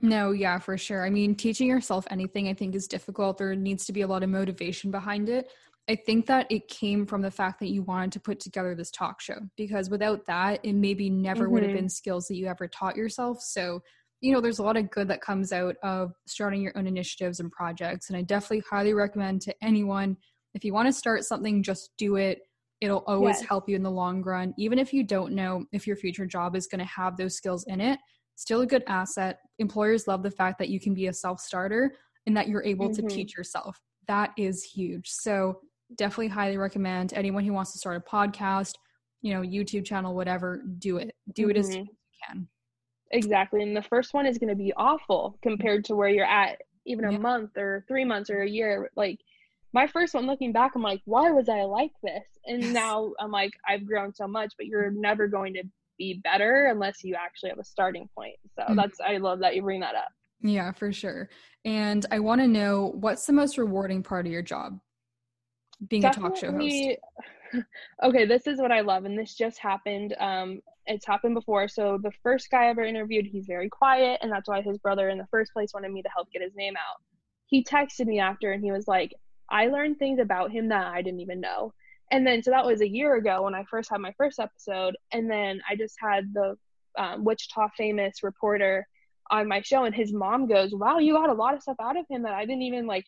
[0.00, 1.04] No, yeah, for sure.
[1.04, 3.38] I mean, teaching yourself anything I think is difficult.
[3.38, 5.50] There needs to be a lot of motivation behind it.
[5.88, 8.90] I think that it came from the fact that you wanted to put together this
[8.90, 11.52] talk show because without that, it maybe never mm-hmm.
[11.52, 11.80] would have mm-hmm.
[11.80, 13.40] been skills that you ever taught yourself.
[13.42, 13.82] So
[14.22, 17.40] you know, there's a lot of good that comes out of starting your own initiatives
[17.40, 18.08] and projects.
[18.08, 20.16] And I definitely highly recommend to anyone
[20.54, 22.40] if you want to start something, just do it.
[22.80, 23.48] It'll always yes.
[23.48, 24.54] help you in the long run.
[24.58, 27.64] Even if you don't know if your future job is going to have those skills
[27.68, 27.98] in it,
[28.36, 29.38] still a good asset.
[29.58, 31.94] Employers love the fact that you can be a self starter
[32.26, 33.06] and that you're able mm-hmm.
[33.06, 33.80] to teach yourself.
[34.08, 35.08] That is huge.
[35.08, 35.60] So,
[35.96, 38.72] definitely highly recommend anyone who wants to start a podcast,
[39.20, 41.14] you know, YouTube channel, whatever, do it.
[41.34, 41.50] Do mm-hmm.
[41.50, 41.72] it as mm-hmm.
[41.72, 42.48] soon as you can.
[43.12, 43.62] Exactly.
[43.62, 47.04] And the first one is going to be awful compared to where you're at even
[47.04, 47.18] a yeah.
[47.18, 48.90] month or three months or a year.
[48.96, 49.20] Like
[49.72, 52.24] my first one, looking back, I'm like, why was I like this?
[52.46, 52.72] And yes.
[52.72, 55.62] now I'm like, I've grown so much, but you're never going to
[55.98, 58.36] be better unless you actually have a starting point.
[58.56, 58.76] So mm-hmm.
[58.76, 60.08] that's, I love that you bring that up.
[60.40, 61.28] Yeah, for sure.
[61.64, 64.80] And I want to know what's the most rewarding part of your job?
[65.88, 66.98] Being Definitely, a talk show host.
[68.02, 69.04] okay, this is what I love.
[69.04, 70.14] And this just happened.
[70.18, 71.68] Um, it's happened before.
[71.68, 75.08] So the first guy I ever interviewed, he's very quiet, and that's why his brother
[75.08, 77.00] in the first place wanted me to help get his name out.
[77.46, 79.14] He texted me after and he was like,
[79.50, 81.74] I learned things about him that I didn't even know.
[82.10, 84.96] And then so that was a year ago when I first had my first episode,
[85.12, 86.56] and then I just had the
[86.98, 88.86] um, Wichita famous reporter
[89.30, 91.96] on my show, and his mom goes, "Wow, you got a lot of stuff out
[91.96, 93.06] of him that I didn't even like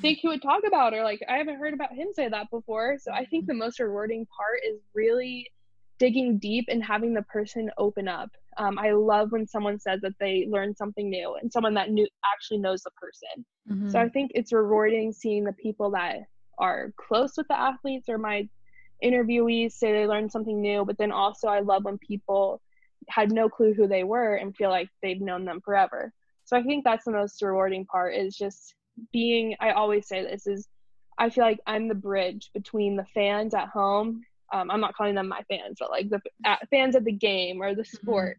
[0.00, 2.98] think he would talk about, or like I haven't heard about him say that before."
[3.00, 5.50] So I think the most rewarding part is really
[5.98, 8.30] digging deep and having the person open up.
[8.56, 12.06] Um, I love when someone says that they learned something new and someone that knew
[12.24, 13.44] actually knows the person.
[13.70, 13.90] Mm-hmm.
[13.90, 16.18] So I think it's rewarding seeing the people that
[16.58, 18.48] are close with the athletes or my
[19.02, 20.84] interviewees say they learned something new.
[20.84, 22.60] But then also I love when people
[23.08, 26.12] had no clue who they were and feel like they've known them forever.
[26.44, 28.74] So I think that's the most rewarding part is just
[29.12, 29.56] being.
[29.60, 30.68] I always say this is
[31.18, 34.22] I feel like I'm the bridge between the fans at home
[34.52, 36.20] um, i'm not calling them my fans but like the
[36.70, 37.96] fans of the game or the mm-hmm.
[37.96, 38.38] sport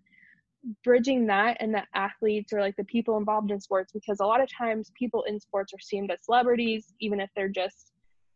[0.66, 0.72] mm-hmm.
[0.84, 4.42] bridging that and the athletes or like the people involved in sports because a lot
[4.42, 7.92] of times people in sports are seen as celebrities even if they're just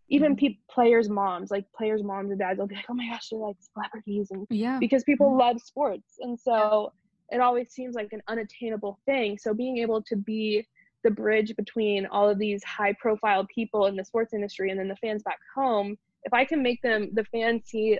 [0.09, 0.47] even mm-hmm.
[0.47, 3.39] pe- players moms like players moms and dads will be like oh my gosh they're
[3.39, 5.39] like celebrities and yeah because people mm-hmm.
[5.39, 6.91] love sports and so
[7.31, 7.37] yeah.
[7.37, 10.65] it always seems like an unattainable thing so being able to be
[11.03, 14.87] the bridge between all of these high profile people in the sports industry and then
[14.87, 17.99] the fans back home if I can make them the fans see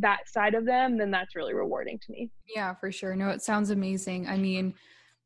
[0.00, 2.30] that side of them, then that's really rewarding to me.
[2.54, 3.16] Yeah, for sure.
[3.16, 4.28] No, it sounds amazing.
[4.28, 4.74] I mean,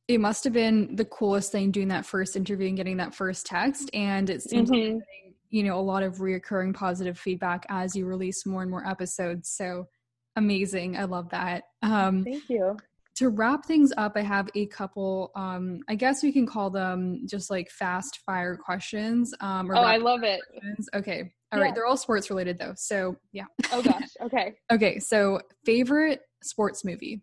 [0.08, 3.46] it must have been the coolest thing doing that first interview and getting that first
[3.46, 3.90] text.
[3.94, 4.94] And it seems mm-hmm.
[4.96, 8.70] like getting, you know, a lot of reoccurring positive feedback as you release more and
[8.70, 9.50] more episodes.
[9.50, 9.86] So
[10.36, 10.96] amazing.
[10.96, 11.64] I love that.
[11.82, 12.76] Um, Thank you.
[13.16, 17.26] To wrap things up, I have a couple, um, I guess we can call them
[17.26, 19.32] just like fast fire questions.
[19.40, 20.40] Um, oh, I love it.
[20.94, 21.32] Okay.
[21.52, 21.66] All yeah.
[21.66, 22.72] right, they're all sports related though.
[22.76, 23.44] So yeah.
[23.72, 24.08] Oh gosh.
[24.20, 24.54] Okay.
[24.72, 24.98] okay.
[24.98, 27.22] So favorite sports movie.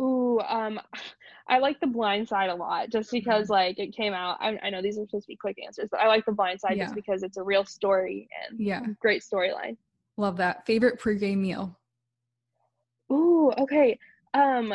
[0.00, 0.80] Ooh, um,
[1.48, 3.52] I like The Blind Side a lot, just because mm-hmm.
[3.52, 4.38] like it came out.
[4.40, 6.60] I, I, know these are supposed to be quick answers, but I like The Blind
[6.60, 6.84] Side yeah.
[6.84, 9.76] just because it's a real story and yeah, great storyline.
[10.16, 10.66] Love that.
[10.66, 11.78] Favorite pregame meal.
[13.12, 13.96] Ooh, okay.
[14.36, 14.74] Um,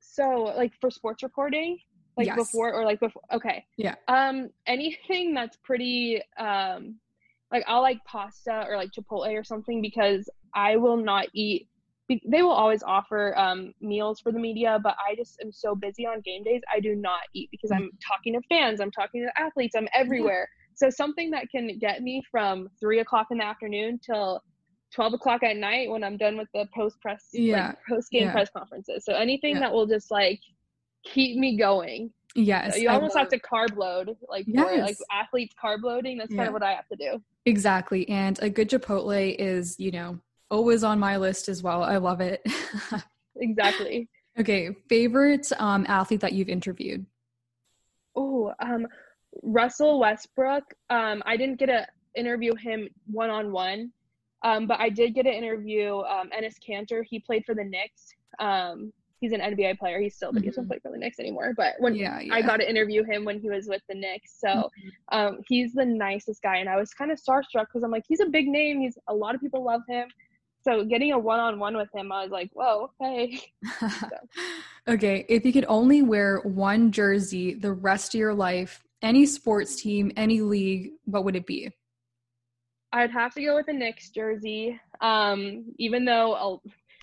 [0.00, 1.78] so like for sports reporting,
[2.16, 2.36] like yes.
[2.36, 3.22] before or like before.
[3.32, 3.64] Okay.
[3.76, 3.94] Yeah.
[4.08, 6.96] Um, anything that's pretty um
[7.52, 11.68] like I'll like pasta or like Chipotle or something because I will not eat.
[12.08, 16.04] They will always offer um, meals for the media, but I just am so busy
[16.04, 16.60] on game days.
[16.70, 17.96] I do not eat because I'm mm-hmm.
[18.06, 20.48] talking to fans, I'm talking to athletes, I'm everywhere.
[20.74, 24.42] So something that can get me from three o'clock in the afternoon till
[24.94, 27.68] 12 o'clock at night when I'm done with the post press, yeah.
[27.68, 28.32] like post game yeah.
[28.32, 29.04] press conferences.
[29.04, 29.60] So anything yeah.
[29.60, 30.40] that will just like
[31.04, 32.12] keep me going.
[32.34, 32.74] Yes.
[32.74, 34.80] So you almost have to carb load, like yes.
[34.80, 36.18] like athletes carb loading.
[36.18, 37.22] That's kind of what I have to do.
[37.44, 38.08] Exactly.
[38.08, 40.18] And a good Chipotle is, you know,
[40.50, 41.82] always on my list as well.
[41.82, 42.46] I love it.
[43.36, 44.08] exactly.
[44.38, 44.74] Okay.
[44.88, 47.04] Favorite um, athlete that you've interviewed?
[48.16, 48.86] Oh, um,
[49.42, 50.64] Russell Westbrook.
[50.90, 53.90] Um, I didn't get to interview him one on one,
[54.42, 57.02] but I did get an interview um, Enes Kanter.
[57.08, 58.14] He played for the Knicks.
[58.38, 60.00] Um, he's an NBA player.
[60.00, 60.44] He's still, but mm-hmm.
[60.44, 61.54] he doesn't play for the Knicks anymore.
[61.56, 62.34] But when yeah, yeah.
[62.34, 65.18] I got to interview him when he was with the Knicks, so mm-hmm.
[65.18, 68.20] um, he's the nicest guy, and I was kind of starstruck because I'm like, he's
[68.20, 68.80] a big name.
[68.80, 70.08] He's a lot of people love him.
[70.64, 73.40] So getting a one-on-one with him, I was like, whoa, hey.
[73.80, 74.06] so.
[74.86, 79.80] okay, if you could only wear one jersey the rest of your life, any sports
[79.80, 81.70] team, any league, what would it be?
[82.92, 84.78] I'd have to go with the Knicks jersey.
[85.00, 86.62] Um, even though I'll,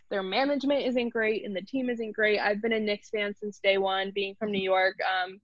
[0.10, 2.40] their management isn't great and the team isn't great.
[2.40, 4.96] I've been a Knicks fan since day one, being from New York.
[5.02, 5.40] Um,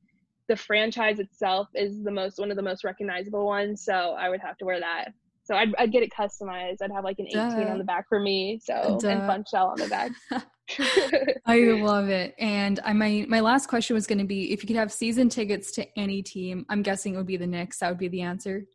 [0.48, 4.42] the franchise itself is the most one of the most recognizable ones, so I would
[4.42, 5.10] have to wear that.
[5.44, 6.78] So I'd, I'd get it customized.
[6.82, 7.72] I'd have like an 18 Duh.
[7.72, 9.10] on the back for me, so Duh.
[9.10, 10.12] and Funschelle on the back.
[11.46, 12.34] I love it.
[12.40, 15.30] And I my my last question was going to be if you could have season
[15.30, 17.80] tickets to any team, I'm guessing it would be the Knicks.
[17.80, 18.66] That would be the answer.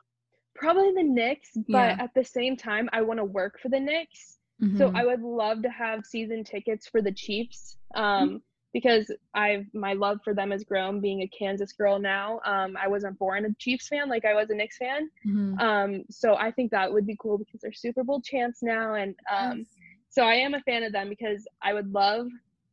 [0.60, 1.96] Probably the Knicks, but yeah.
[1.98, 4.36] at the same time, I want to work for the Knicks.
[4.62, 4.76] Mm-hmm.
[4.76, 8.36] So I would love to have season tickets for the Chiefs um, mm-hmm.
[8.74, 11.00] because I've my love for them has grown.
[11.00, 14.50] Being a Kansas girl now, um, I wasn't born a Chiefs fan like I was
[14.50, 15.08] a Knicks fan.
[15.26, 15.58] Mm-hmm.
[15.58, 19.14] Um, so I think that would be cool because they're Super Bowl champs now, and
[19.34, 19.66] um, yes.
[20.10, 22.26] so I am a fan of them because I would love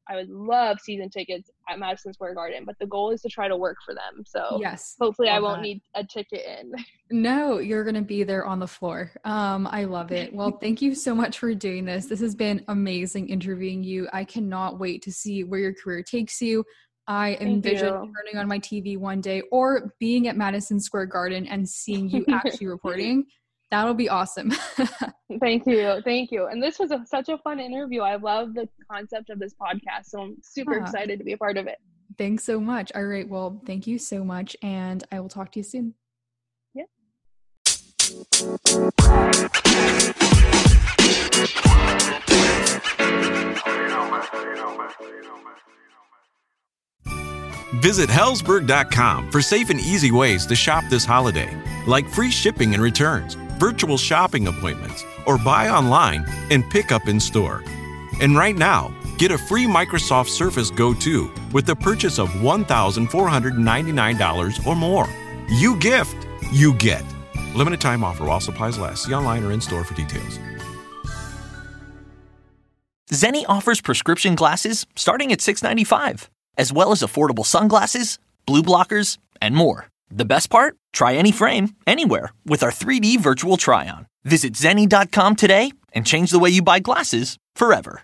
[0.10, 3.47] I would love season tickets at Madison Square Garden, but the goal is to try
[3.47, 4.24] to work for them.
[4.26, 5.64] So yes, hopefully I won't that.
[5.64, 6.74] need a ticket in.
[7.10, 9.14] No, you're going to be there on the floor.
[9.24, 10.34] Um, I love it.
[10.34, 12.08] Well, thank you so much for doing this.
[12.08, 14.10] This has been amazing interviewing you.
[14.12, 16.66] I cannot wait to see where your career takes you.
[17.08, 18.14] I envision you.
[18.14, 22.26] turning on my TV one day or being at Madison Square Garden and seeing you
[22.32, 23.26] actually reporting.
[23.70, 24.51] That'll be awesome.
[25.41, 26.01] thank you.
[26.05, 26.47] Thank you.
[26.47, 28.01] And this was a, such a fun interview.
[28.01, 30.05] I love the concept of this podcast.
[30.05, 31.78] So I'm super excited to be a part of it.
[32.18, 32.91] Thanks so much.
[32.95, 33.28] All right.
[33.28, 34.55] Well, thank you so much.
[34.61, 35.95] And I will talk to you soon.
[36.74, 36.84] Yeah.
[47.82, 51.53] Visit Helzberg.com for safe and easy ways to shop this holiday,
[51.86, 57.20] like free shipping and returns virtual shopping appointments, or buy online and pick up in
[57.20, 57.64] store.
[58.20, 64.66] And right now, get a free Microsoft Surface Go 2 with the purchase of $1,499
[64.66, 65.08] or more.
[65.49, 66.16] You gift,
[66.51, 67.03] you get.
[67.55, 69.05] Limited time offer while supplies last.
[69.05, 70.39] See online or in store for details.
[73.12, 76.28] Zenni offers prescription glasses starting at $6.95,
[76.58, 79.88] as well as affordable sunglasses, blue blockers, and more.
[80.10, 80.76] The best part?
[80.93, 84.08] Try any frame, anywhere, with our 3D virtual try on.
[84.24, 88.01] Visit Zenni.com today and change the way you buy glasses forever.